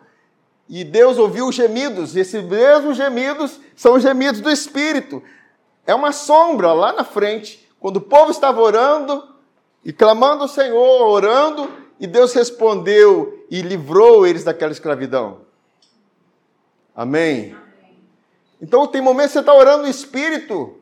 e 0.70 0.84
Deus 0.84 1.18
ouviu 1.18 1.48
os 1.48 1.56
gemidos, 1.56 2.16
e 2.16 2.20
esses 2.20 2.44
mesmos 2.44 2.96
gemidos 2.96 3.60
são 3.76 3.96
os 3.96 4.04
gemidos 4.04 4.40
do 4.40 4.52
Espírito. 4.52 5.24
É 5.86 5.96
uma 5.96 6.12
sombra 6.12 6.72
lá 6.74 6.94
na 6.94 7.04
frente, 7.04 7.68
quando 7.80 7.98
o 7.98 8.02
povo 8.02 8.30
estava 8.30 8.62
orando 8.62 9.28
e 9.84 9.92
clamando 9.92 10.44
ao 10.44 10.48
Senhor, 10.48 11.08
orando, 11.08 11.68
e 12.00 12.06
Deus 12.06 12.34
respondeu 12.34 13.46
e 13.50 13.64
livrou 13.64 14.28
eles 14.28 14.44
daquela 14.44 14.72
escravidão. 14.72 15.42
Amém? 16.96 17.56
Então 18.62 18.86
tem 18.86 19.02
momentos 19.02 19.32
que 19.32 19.34
você 19.34 19.40
está 19.40 19.54
orando 19.54 19.84
no 19.84 19.90
Espírito. 19.90 20.78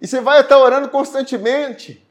E 0.00 0.06
você 0.06 0.20
vai 0.20 0.40
estar 0.40 0.58
orando 0.58 0.88
constantemente. 0.88 2.06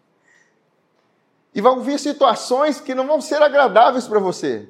E 1.53 1.61
vão 1.61 1.81
vir 1.81 1.99
situações 1.99 2.81
que 2.81 2.95
não 2.95 3.05
vão 3.05 3.21
ser 3.21 3.41
agradáveis 3.41 4.07
para 4.07 4.19
você. 4.19 4.67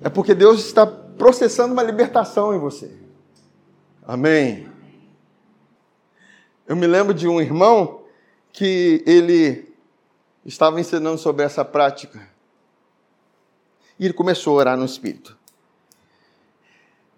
É 0.00 0.08
porque 0.08 0.34
Deus 0.34 0.60
está 0.60 0.86
processando 0.86 1.72
uma 1.72 1.82
libertação 1.82 2.54
em 2.54 2.58
você. 2.58 2.90
Amém. 4.06 4.68
Eu 6.66 6.76
me 6.76 6.86
lembro 6.86 7.14
de 7.14 7.26
um 7.26 7.40
irmão 7.40 8.02
que 8.52 9.02
ele 9.06 9.74
estava 10.44 10.80
ensinando 10.80 11.18
sobre 11.18 11.44
essa 11.44 11.64
prática. 11.64 12.28
E 13.98 14.04
ele 14.04 14.14
começou 14.14 14.54
a 14.54 14.60
orar 14.60 14.76
no 14.76 14.84
Espírito. 14.84 15.36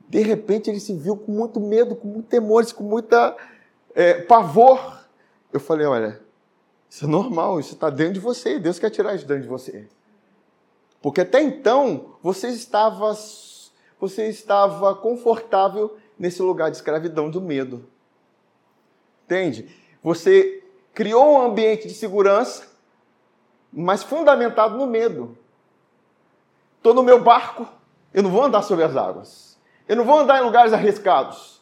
De 0.08 0.20
repente 0.20 0.70
ele 0.70 0.80
se 0.80 0.94
viu 0.94 1.16
com 1.16 1.32
muito 1.32 1.60
medo, 1.60 1.94
com 1.94 2.08
muito 2.08 2.28
temor, 2.28 2.64
com 2.72 2.84
muita 2.84 3.36
é, 3.94 4.14
pavor. 4.22 5.04
Eu 5.52 5.60
falei: 5.60 5.86
olha, 5.86 6.20
isso 6.88 7.04
é 7.04 7.08
normal, 7.08 7.60
isso 7.60 7.74
está 7.74 7.90
dentro 7.90 8.14
de 8.14 8.20
você, 8.20 8.58
Deus 8.58 8.78
quer 8.78 8.90
tirar 8.90 9.14
isso 9.14 9.26
dentro 9.26 9.42
de 9.42 9.48
você. 9.48 9.86
Porque 11.00 11.20
até 11.20 11.42
então 11.42 12.16
você 12.22 12.48
estava, 12.48 13.16
você 14.00 14.28
estava 14.28 14.94
confortável 14.94 15.96
nesse 16.18 16.42
lugar 16.42 16.70
de 16.70 16.76
escravidão 16.76 17.30
do 17.30 17.40
medo. 17.40 17.88
Entende? 19.24 19.68
Você 20.02 20.64
criou 20.94 21.34
um 21.34 21.42
ambiente 21.42 21.86
de 21.86 21.94
segurança 21.94 22.68
mas 23.72 24.02
fundamentado 24.02 24.76
no 24.76 24.86
medo. 24.86 25.36
Estou 26.76 26.94
no 26.94 27.02
meu 27.02 27.22
barco, 27.22 27.66
eu 28.12 28.22
não 28.22 28.30
vou 28.30 28.44
andar 28.44 28.62
sobre 28.62 28.84
as 28.84 28.96
águas. 28.96 29.58
Eu 29.86 29.96
não 29.96 30.04
vou 30.04 30.18
andar 30.18 30.40
em 30.40 30.44
lugares 30.44 30.72
arriscados. 30.72 31.60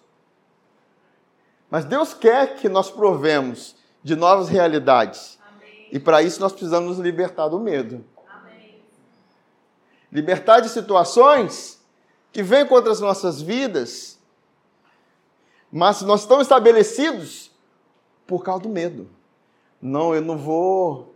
Mas 1.71 1.85
Deus 1.85 2.15
quer 2.15 2.57
que 2.57 2.69
nós 2.69 2.91
provemos 2.91 3.77
de 4.03 4.15
novas 4.15 4.49
realidades. 4.49 5.39
Amém. 5.55 5.89
E 5.93 5.99
para 5.99 6.23
isso 6.23 6.41
nós 6.41 6.53
precisamos 6.53 6.97
nos 6.97 6.99
libertar 6.99 7.49
do 7.49 7.59
medo. 7.59 8.05
Libertar 10.11 10.61
de 10.61 10.69
situações 10.69 11.81
que 12.33 12.43
vêm 12.43 12.67
contra 12.67 12.93
as 12.93 13.01
nossas 13.01 13.41
vidas, 13.41 14.19
mas 15.71 16.03
nós 16.03 16.21
estamos 16.21 16.43
estabelecidos 16.43 17.51
por 18.27 18.43
causa 18.43 18.63
do 18.63 18.69
medo. 18.69 19.09
Não, 19.81 20.15
eu 20.15 20.21
não 20.21 20.37
vou 20.37 21.15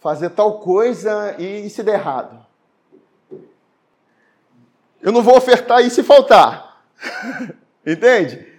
fazer 0.00 0.30
tal 0.30 0.58
coisa 0.58 1.34
e, 1.40 1.68
se 1.70 1.82
der 1.82 1.94
errado. 1.94 2.44
Eu 5.00 5.12
não 5.12 5.22
vou 5.22 5.36
ofertar 5.36 5.80
e 5.80 5.90
se 5.90 6.02
faltar. 6.02 6.82
Entende? 7.86 8.54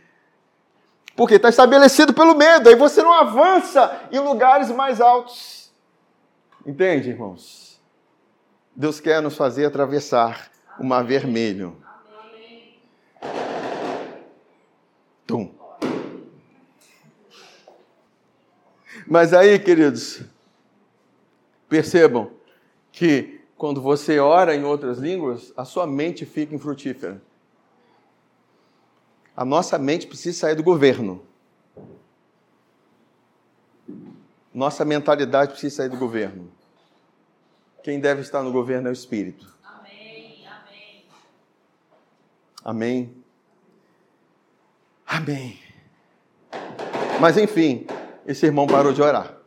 Porque 1.16 1.36
está 1.36 1.50
estabelecido 1.50 2.14
pelo 2.14 2.36
medo. 2.36 2.70
Aí 2.70 2.76
você 2.76 3.02
não 3.02 3.14
avança 3.14 4.02
em 4.12 4.20
lugares 4.20 4.70
mais 4.70 5.00
altos. 5.00 5.72
Entende, 6.66 7.10
irmãos? 7.10 7.65
Deus 8.76 9.00
quer 9.00 9.22
nos 9.22 9.38
fazer 9.38 9.66
atravessar 9.66 10.52
o 10.78 10.84
mar 10.84 11.04
vermelho. 11.04 11.78
Tum. 15.26 15.54
Mas 19.08 19.34
aí, 19.34 19.58
queridos, 19.60 20.24
percebam 21.70 22.32
que 22.92 23.42
quando 23.58 23.82
você 23.82 24.20
ora 24.20 24.56
em 24.56 24.64
outras 24.64 24.98
línguas, 24.98 25.54
a 25.56 25.64
sua 25.64 25.88
mente 25.88 26.26
fica 26.26 26.54
infrutífera. 26.54 27.22
A 29.36 29.46
nossa 29.46 29.78
mente 29.78 30.08
precisa 30.08 30.38
sair 30.38 30.56
do 30.56 30.64
governo. 30.64 31.22
Nossa 34.54 34.84
mentalidade 34.86 35.52
precisa 35.52 35.78
sair 35.78 35.90
do 35.90 35.98
governo. 35.98 36.52
Quem 37.86 38.00
deve 38.00 38.22
estar 38.22 38.42
no 38.42 38.52
governo 38.52 38.88
é 38.88 38.90
o 38.90 38.94
Espírito. 38.94 39.46
Amém. 39.64 40.44
Amém. 40.50 41.06
Amém. 42.66 43.24
Amém. 45.06 45.60
Mas 47.22 47.38
enfim, 47.38 47.86
esse 48.26 48.44
irmão 48.44 48.66
parou 48.66 48.92
de 48.92 49.04
orar. 49.04 49.38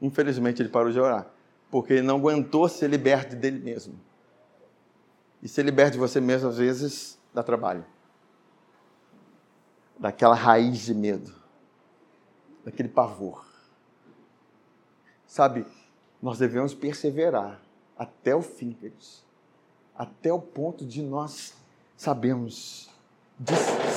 Infelizmente 0.00 0.62
ele 0.62 0.70
parou 0.70 0.90
de 0.90 0.98
orar, 0.98 1.26
porque 1.70 1.92
ele 1.92 2.02
não 2.06 2.16
aguentou 2.16 2.66
ser 2.66 2.88
liberto 2.88 3.36
dele 3.36 3.58
mesmo. 3.58 4.00
E 5.42 5.48
ser 5.50 5.62
liberto 5.62 5.92
de 5.92 5.98
você 5.98 6.18
mesmo 6.18 6.48
às 6.48 6.56
vezes 6.56 7.20
dá 7.34 7.42
trabalho. 7.42 7.84
Daquela 9.98 10.34
raiz 10.34 10.78
de 10.78 10.94
medo, 10.94 11.30
daquele 12.64 12.88
pavor. 12.88 13.44
Sabe, 15.26 15.66
nós 16.22 16.38
devemos 16.38 16.74
perseverar 16.74 17.60
até 17.96 18.34
o 18.34 18.42
fim, 18.42 18.72
queridos. 18.72 19.22
Até 19.96 20.32
o 20.32 20.40
ponto 20.40 20.84
de 20.84 21.02
nós 21.02 21.54
sabemos 21.96 22.88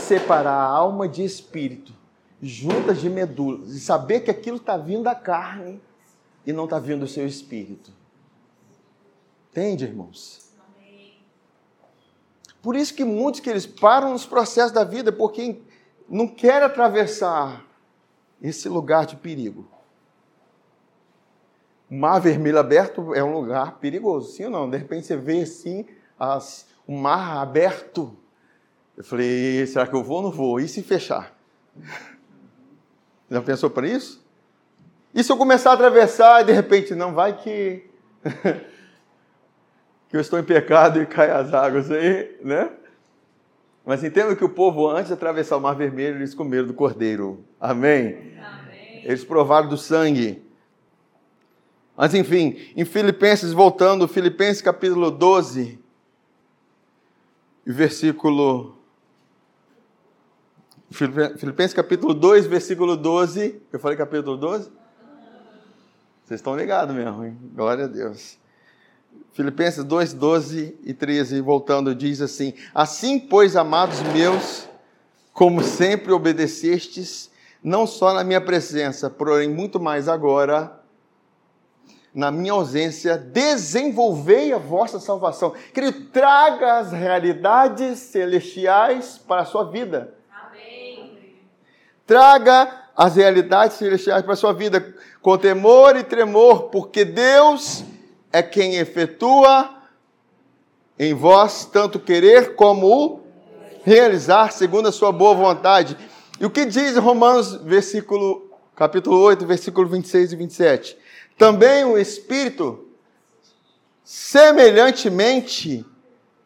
separar 0.08 0.54
a 0.54 0.66
alma 0.66 1.08
de 1.08 1.24
espírito, 1.24 1.94
juntas 2.42 3.00
de 3.00 3.10
medulas, 3.10 3.72
e 3.72 3.80
saber 3.80 4.22
que 4.22 4.32
aquilo 4.32 4.58
está 4.58 4.78
vindo 4.78 5.04
da 5.04 5.16
carne 5.16 5.82
e 6.46 6.52
não 6.52 6.66
está 6.66 6.80
vindo 6.80 7.02
do 7.02 7.08
seu 7.08 7.26
espírito. 7.26 7.92
Entende, 9.52 9.86
irmãos? 9.86 10.44
Por 12.62 12.76
isso 12.76 12.94
que 12.94 13.04
muitos 13.04 13.42
que 13.42 13.50
eles 13.50 13.66
param 13.66 14.12
nos 14.12 14.26
processos 14.26 14.72
da 14.72 14.84
vida, 14.84 15.12
porque 15.12 15.62
não 16.10 16.28
querem 16.28 16.66
atravessar 16.66 17.66
esse 18.42 18.68
lugar 18.68 19.06
de 19.06 19.16
perigo. 19.16 19.68
Mar 21.94 22.20
vermelho 22.20 22.58
aberto 22.58 23.14
é 23.14 23.24
um 23.24 23.34
lugar 23.34 23.78
perigoso, 23.80 24.32
sim 24.32 24.46
ou 24.46 24.50
não? 24.50 24.70
De 24.70 24.78
repente 24.78 25.06
você 25.06 25.16
vê 25.16 25.42
assim 25.42 25.86
as, 26.20 26.68
o 26.88 26.94
mar 26.94 27.38
aberto. 27.38 28.18
Eu 28.98 29.04
falei, 29.04 29.66
será 29.68 29.86
que 29.86 29.96
eu 29.96 30.04
vou 30.04 30.18
ou 30.18 30.24
não 30.24 30.32
vou? 30.32 30.60
E 30.60 30.68
se 30.68 30.82
fechar? 30.82 31.34
Já 33.30 33.42
pensou 33.42 33.70
para 33.70 33.88
isso? 33.88 34.24
E 35.14 35.24
se 35.24 35.32
eu 35.32 35.38
começar 35.38 35.72
a 35.72 35.74
atravessar 35.74 36.42
e 36.42 36.46
de 36.46 36.52
repente 36.52 36.96
não 36.96 37.14
vai 37.14 37.38
que 37.38 37.86
que 40.10 40.18
eu 40.18 40.22
estou 40.22 40.40
em 40.40 40.44
pecado 40.44 41.02
e 41.02 41.06
cai 41.06 41.30
as 41.30 41.54
águas 41.54 41.92
aí, 41.92 42.38
né? 42.44 42.72
Mas 43.86 44.04
entenda 44.04 44.36
que 44.36 44.44
o 44.44 44.50
povo 44.50 44.90
antes 44.90 45.08
de 45.08 45.14
atravessar 45.14 45.58
o 45.58 45.62
Mar 45.62 45.76
Vermelho 45.76 46.18
eles 46.18 46.34
comeram 46.34 46.66
do 46.68 46.74
cordeiro. 46.74 47.44
Amém. 47.60 48.36
Amém. 48.38 49.02
Eles 49.04 49.24
provaram 49.24 49.68
do 49.68 49.78
sangue. 49.78 50.43
Mas 52.04 52.14
enfim, 52.14 52.58
em 52.76 52.84
Filipenses, 52.84 53.54
voltando, 53.54 54.10
Filipenses 54.10 54.62
capítulo 54.62 55.10
12, 55.10 55.80
e 57.66 57.72
versículo. 57.72 58.78
Filipenses 60.92 61.74
capítulo 61.74 62.14
2, 62.14 62.46
versículo 62.46 62.98
12. 62.98 63.62
Eu 63.72 63.80
falei 63.80 63.98
capítulo 63.98 64.36
12? 64.36 64.70
Vocês 66.26 66.42
estão 66.42 66.58
ligados 66.58 66.94
mesmo, 66.94 67.24
hein? 67.24 67.38
Glória 67.56 67.86
a 67.86 67.88
Deus. 67.88 68.38
Filipenses 69.32 69.86
2, 69.86 70.14
12 70.14 70.78
e 70.84 70.94
13, 70.94 71.40
voltando, 71.40 71.96
diz 71.96 72.20
assim: 72.20 72.54
Assim, 72.76 73.18
pois, 73.18 73.56
amados 73.56 74.02
meus, 74.14 74.68
como 75.32 75.64
sempre 75.64 76.12
obedecestes, 76.12 77.32
não 77.64 77.88
só 77.88 78.14
na 78.14 78.26
minha 78.26 78.42
presença, 78.42 79.10
porém 79.10 79.50
muito 79.50 79.80
mais 79.80 80.10
agora, 80.10 80.83
na 82.14 82.30
minha 82.32 82.54
ausência, 82.54 83.18
desenvolvei 83.18 84.54
a 84.54 84.58
vossa 84.58 85.00
salvação. 85.00 85.54
Querido, 85.74 86.06
traga 86.12 86.78
as 86.80 86.92
realidades 86.92 88.00
celestiais 88.00 89.18
para 89.18 89.42
a 89.42 89.46
sua 89.46 89.64
vida. 89.64 90.14
Amém. 90.32 91.18
Traga 92.06 92.84
as 92.96 93.16
realidades 93.16 93.78
celestiais 93.78 94.22
para 94.22 94.34
a 94.34 94.38
sua 94.38 94.54
vida 94.54 94.96
com 95.22 95.38
temor 95.38 95.96
e 95.96 96.04
tremor, 96.04 96.70
porque 96.70 97.04
Deus 97.04 97.84
é 98.32 98.44
quem 98.44 98.76
efetua 98.76 99.70
em 101.00 101.16
vós 101.16 101.66
tanto 101.66 102.00
querer 102.00 102.56
como 102.56 102.88
o 102.88 103.24
realizar 103.84 104.52
segundo 104.52 104.88
a 104.88 104.92
sua 104.92 105.12
boa 105.12 105.34
vontade. 105.34 105.98
E 106.40 106.46
o 106.46 106.50
que 106.50 106.66
diz 106.66 106.96
Romanos, 106.98 107.56
versículo, 107.56 108.52
capítulo 108.76 109.18
8, 109.20 109.46
versículo 109.46 109.88
26 109.88 110.34
e 110.34 110.36
27? 110.36 111.03
Também 111.38 111.84
o 111.84 111.98
Espírito, 111.98 112.88
semelhantemente, 114.04 115.86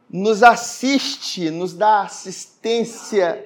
nos 0.09 0.41
assiste, 0.43 1.49
nos 1.49 1.73
dá 1.73 2.01
assistência 2.01 3.45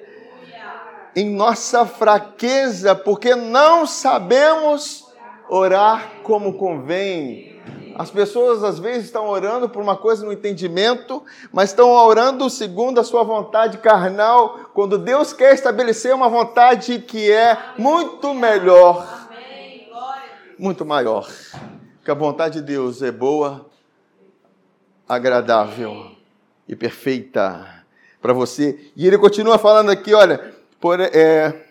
em 1.14 1.28
nossa 1.28 1.84
fraqueza, 1.84 2.94
porque 2.94 3.34
não 3.34 3.86
sabemos 3.86 5.06
orar 5.48 6.22
como 6.22 6.54
convém. 6.54 7.60
As 7.94 8.10
pessoas 8.10 8.64
às 8.64 8.78
vezes 8.78 9.04
estão 9.04 9.28
orando 9.28 9.68
por 9.68 9.82
uma 9.82 9.96
coisa 9.96 10.24
no 10.24 10.32
entendimento, 10.32 11.22
mas 11.52 11.70
estão 11.70 11.90
orando 11.90 12.48
segundo 12.48 12.98
a 12.98 13.04
sua 13.04 13.22
vontade 13.22 13.78
carnal, 13.78 14.70
quando 14.72 14.96
Deus 14.96 15.34
quer 15.34 15.52
estabelecer 15.52 16.14
uma 16.14 16.28
vontade 16.28 17.00
que 17.00 17.30
é 17.30 17.58
muito 17.76 18.32
melhor, 18.32 19.06
Amém. 19.30 19.86
Glória 19.90 20.22
a 20.22 20.44
Deus. 20.46 20.51
Muito 20.62 20.84
maior. 20.86 21.28
Que 22.04 22.10
a 22.10 22.14
vontade 22.14 22.60
de 22.60 22.66
Deus 22.66 23.02
é 23.02 23.10
boa, 23.10 23.66
agradável 25.08 26.12
e 26.68 26.76
perfeita 26.76 27.84
para 28.20 28.32
você. 28.32 28.92
E 28.94 29.04
ele 29.04 29.18
continua 29.18 29.58
falando 29.58 29.90
aqui, 29.90 30.14
olha, 30.14 30.54
por, 30.80 31.00
é, 31.00 31.66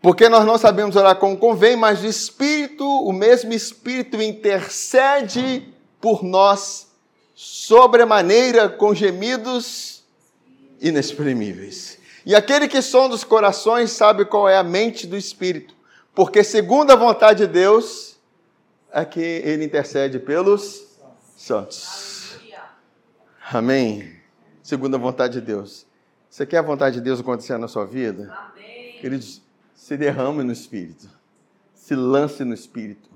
porque 0.00 0.30
nós 0.30 0.46
não 0.46 0.56
sabemos 0.56 0.96
orar 0.96 1.16
como 1.16 1.36
convém, 1.36 1.76
mas 1.76 2.02
o 2.02 2.06
Espírito, 2.06 2.86
o 2.86 3.12
mesmo 3.12 3.52
Espírito 3.52 4.20
intercede 4.20 5.68
por 6.00 6.24
nós 6.24 6.88
sobremaneira 7.34 8.70
com 8.70 8.94
gemidos 8.94 10.02
inexprimíveis. 10.80 11.98
E 12.24 12.34
aquele 12.34 12.66
que 12.66 12.80
sonda 12.80 13.14
os 13.14 13.24
corações 13.24 13.90
sabe 13.90 14.24
qual 14.24 14.48
é 14.48 14.56
a 14.56 14.62
mente 14.62 15.06
do 15.06 15.16
Espírito, 15.16 15.74
porque 16.14 16.44
segundo 16.44 16.90
a 16.90 16.96
vontade 16.96 17.46
de 17.46 17.52
Deus 17.52 18.20
é 18.92 19.04
que 19.04 19.20
ele 19.20 19.64
intercede 19.64 20.18
pelos 20.18 20.98
santos. 21.36 22.38
Amém. 23.50 24.16
Segundo 24.62 24.94
a 24.94 24.98
vontade 24.98 25.34
de 25.34 25.40
Deus. 25.40 25.86
Você 26.28 26.46
quer 26.46 26.58
a 26.58 26.62
vontade 26.62 26.96
de 26.96 27.00
Deus 27.02 27.20
acontecer 27.20 27.58
na 27.58 27.68
sua 27.68 27.84
vida? 27.84 28.32
Amém. 28.32 28.98
Queridos, 29.00 29.42
se 29.74 29.96
derrame 29.96 30.42
no 30.42 30.52
Espírito. 30.52 31.08
Se 31.74 31.94
lance 31.94 32.44
no 32.44 32.54
Espírito. 32.54 33.10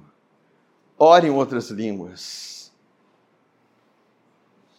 Ore 0.98 1.28
em 1.28 1.30
outras 1.30 1.70
línguas. 1.70 2.72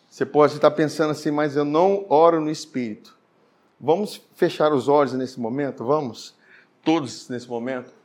Você 0.10 0.26
pode 0.26 0.56
estar 0.56 0.72
pensando 0.72 1.12
assim, 1.12 1.32
mas 1.32 1.56
eu 1.56 1.64
não 1.64 2.06
oro 2.10 2.42
no 2.42 2.50
Espírito. 2.50 3.18
Vamos 3.80 4.22
fechar 4.36 4.74
os 4.74 4.88
olhos 4.88 5.14
nesse 5.14 5.40
momento? 5.40 5.86
Vamos? 5.86 6.36
Todos 6.84 7.30
nesse 7.30 7.48
momento? 7.48 7.97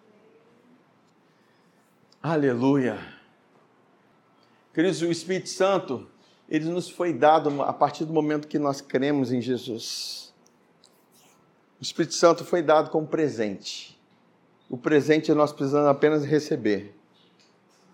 Aleluia. 2.23 3.01
Queridos, 4.73 5.03
o 5.03 5.11
Espírito 5.11 5.49
Santo, 5.49 6.07
ele 6.49 6.67
nos 6.67 6.89
foi 6.89 7.13
dado 7.13 7.61
a 7.63 7.73
partir 7.73 8.05
do 8.05 8.13
momento 8.13 8.47
que 8.47 8.61
nós 8.61 8.81
cremos 8.81 9.33
em 9.33 9.41
Jesus. 9.41 10.33
O 11.81 11.83
Espírito 11.83 12.15
Santo 12.15 12.45
foi 12.45 12.63
dado 12.63 12.91
como 12.91 13.09
presente. 13.09 14.01
O 14.71 14.77
presente 14.79 15.35
nós 15.35 15.51
precisamos 15.51 15.89
apenas 15.89 16.25
receber. 16.25 16.95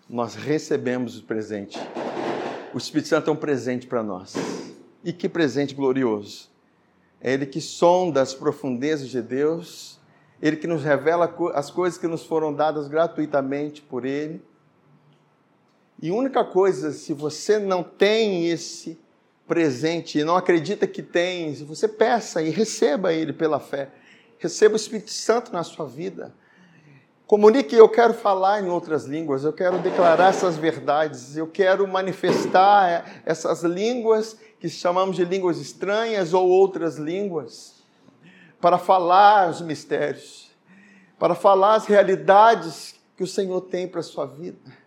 Nós 0.07 0.35
recebemos 0.35 1.17
o 1.17 1.23
presente. 1.23 1.79
O 2.71 2.77
Espírito 2.77 3.07
Santo 3.07 3.31
é 3.31 3.33
um 3.33 3.35
presente 3.35 3.87
para 3.87 4.03
nós. 4.03 4.35
E 5.03 5.11
que 5.11 5.27
presente 5.27 5.73
glorioso. 5.73 6.51
É 7.19 7.33
Ele 7.33 7.47
que 7.47 7.59
sonda 7.59 8.21
as 8.21 8.35
profundezas 8.35 9.09
de 9.09 9.23
Deus, 9.23 9.98
Ele 10.41 10.55
que 10.55 10.67
nos 10.67 10.83
revela 10.83 11.33
as 11.53 11.69
coisas 11.69 11.97
que 11.97 12.07
nos 12.07 12.25
foram 12.25 12.53
dadas 12.53 12.87
gratuitamente 12.87 13.81
por 13.81 14.05
Ele. 14.05 14.41
E 16.01 16.11
única 16.11 16.45
coisa, 16.45 16.91
se 16.91 17.13
você 17.13 17.59
não 17.59 17.83
tem 17.83 18.47
esse 18.49 18.97
presente 19.49 20.19
e 20.19 20.23
não 20.23 20.35
acredita 20.37 20.85
que 20.85 21.01
tem, 21.01 21.53
você 21.65 21.87
peça 21.87 22.41
e 22.41 22.51
receba 22.51 23.11
ele 23.11 23.33
pela 23.33 23.59
fé. 23.59 23.89
Receba 24.37 24.73
o 24.73 24.77
Espírito 24.77 25.09
Santo 25.09 25.51
na 25.51 25.63
sua 25.63 25.87
vida. 25.87 26.33
Comunique, 27.25 27.75
eu 27.75 27.89
quero 27.89 28.13
falar 28.13 28.63
em 28.63 28.69
outras 28.69 29.05
línguas, 29.05 29.43
eu 29.43 29.51
quero 29.51 29.79
declarar 29.79 30.29
essas 30.29 30.55
verdades, 30.55 31.35
eu 31.35 31.47
quero 31.47 31.87
manifestar 31.87 33.21
essas 33.25 33.63
línguas 33.63 34.37
que 34.59 34.69
chamamos 34.69 35.15
de 35.15 35.25
línguas 35.25 35.59
estranhas 35.59 36.33
ou 36.33 36.47
outras 36.47 36.97
línguas, 36.97 37.78
para 38.61 38.77
falar 38.77 39.49
os 39.49 39.61
mistérios, 39.61 40.49
para 41.17 41.35
falar 41.35 41.75
as 41.75 41.85
realidades 41.85 42.95
que 43.15 43.23
o 43.23 43.27
Senhor 43.27 43.61
tem 43.61 43.87
para 43.87 43.99
a 43.99 44.03
sua 44.03 44.25
vida. 44.25 44.79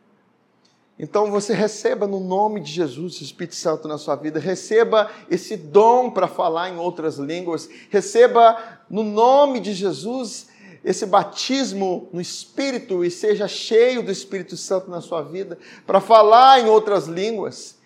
Então 0.99 1.31
você 1.31 1.53
receba 1.53 2.07
no 2.07 2.21
nome 2.21 2.61
de 2.61 2.71
Jesus 2.71 3.21
o 3.21 3.25
Espírito 3.25 3.57
Santo 3.57 3.89
na 3.89 3.99
sua 3.99 4.15
vida, 4.15 4.39
receba 4.39 5.11
esse 5.31 5.57
dom 5.57 6.11
para 6.11 6.29
falar 6.29 6.71
em 6.71 6.77
outras 6.77 7.17
línguas, 7.17 7.69
receba 7.91 8.57
no 8.89 9.03
nome 9.03 9.59
de 9.59 9.73
Jesus 9.73 10.49
esse 10.85 11.07
batismo 11.07 12.09
no 12.13 12.21
Espírito 12.21 13.05
e 13.05 13.11
seja 13.11 13.49
cheio 13.49 14.03
do 14.03 14.11
Espírito 14.11 14.57
Santo 14.57 14.91
na 14.91 15.01
sua 15.01 15.23
vida 15.23 15.59
para 15.87 16.01
falar 16.01 16.61
em 16.61 16.69
outras 16.69 17.07
línguas. 17.07 17.79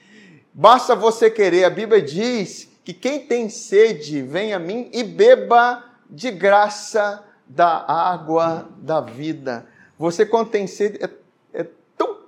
Basta 0.53 0.95
você 0.95 1.30
querer, 1.30 1.64
a 1.64 1.70
Bíblia 1.70 2.03
diz 2.03 2.68
que 2.87 2.95
quem 2.95 3.26
tem 3.26 3.49
sede, 3.49 4.22
vem 4.22 4.55
a 4.55 4.61
mim 4.61 4.89
e 4.93 5.03
beba 5.03 5.84
de 6.09 6.30
graça 6.30 7.24
da 7.45 7.84
água 7.84 8.68
da 8.78 9.01
vida. 9.01 9.66
Você, 9.99 10.24
quando 10.24 10.51
tem 10.51 10.68
sede, 10.68 10.97
é 11.03 11.09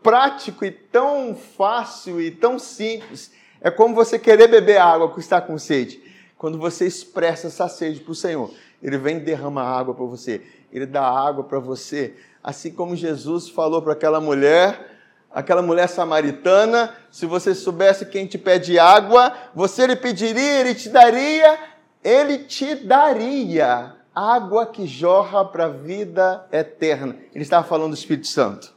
prático 0.02 0.64
e 0.64 0.70
tão 0.70 1.34
fácil 1.34 2.20
e 2.20 2.30
tão 2.30 2.58
simples. 2.58 3.30
É 3.60 3.70
como 3.70 3.94
você 3.94 4.18
querer 4.18 4.48
beber 4.48 4.78
água 4.78 5.12
que 5.12 5.20
está 5.20 5.40
com 5.40 5.58
sede. 5.58 6.02
Quando 6.36 6.58
você 6.58 6.86
expressa 6.86 7.48
essa 7.48 7.68
sede 7.68 8.00
para 8.00 8.12
o 8.12 8.14
Senhor, 8.14 8.50
Ele 8.82 8.96
vem 8.96 9.18
derramar 9.18 9.78
água 9.78 9.94
para 9.94 10.06
você. 10.06 10.42
Ele 10.72 10.86
dá 10.86 11.02
água 11.02 11.44
para 11.44 11.58
você. 11.58 12.14
Assim 12.42 12.72
como 12.72 12.96
Jesus 12.96 13.48
falou 13.48 13.82
para 13.82 13.92
aquela 13.92 14.20
mulher, 14.20 14.97
aquela 15.32 15.62
mulher 15.62 15.88
samaritana, 15.88 16.94
se 17.10 17.26
você 17.26 17.54
soubesse 17.54 18.06
quem 18.06 18.26
te 18.26 18.38
pede 18.38 18.78
água, 18.78 19.32
você 19.54 19.86
lhe 19.86 19.96
pediria, 19.96 20.60
ele 20.60 20.74
te 20.74 20.88
daria, 20.88 21.58
ele 22.02 22.38
te 22.38 22.74
daria 22.74 23.94
água 24.14 24.66
que 24.66 24.86
jorra 24.86 25.44
para 25.44 25.66
a 25.66 25.68
vida 25.68 26.44
eterna. 26.50 27.16
Ele 27.34 27.44
estava 27.44 27.66
falando 27.66 27.92
do 27.92 27.98
Espírito 27.98 28.26
Santo. 28.26 28.72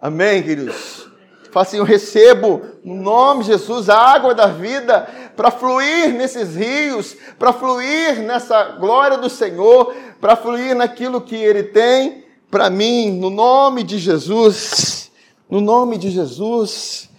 Amém, 0.00 0.42
queridos? 0.42 1.08
Fala 1.50 1.66
assim: 1.66 1.78
eu 1.78 1.84
recebo, 1.84 2.62
no 2.84 2.94
nome 2.94 3.44
de 3.44 3.48
Jesus, 3.48 3.88
a 3.88 3.96
água 3.96 4.34
da 4.34 4.46
vida 4.46 5.08
para 5.36 5.50
fluir 5.50 6.12
nesses 6.14 6.54
rios, 6.56 7.16
para 7.38 7.52
fluir 7.52 8.20
nessa 8.20 8.64
glória 8.78 9.18
do 9.18 9.28
Senhor, 9.28 9.94
para 10.20 10.36
fluir 10.36 10.74
naquilo 10.74 11.20
que 11.20 11.36
Ele 11.36 11.64
tem 11.64 12.24
para 12.50 12.68
mim, 12.68 13.12
no 13.12 13.30
nome 13.30 13.82
de 13.82 13.98
Jesus. 13.98 15.09
No 15.50 15.60
nome 15.60 15.98
de 15.98 16.10
Jesus. 16.10 17.10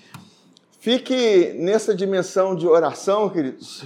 Fique 0.80 1.54
nessa 1.60 1.94
dimensão 1.94 2.56
de 2.56 2.66
oração, 2.66 3.30
queridos. 3.30 3.84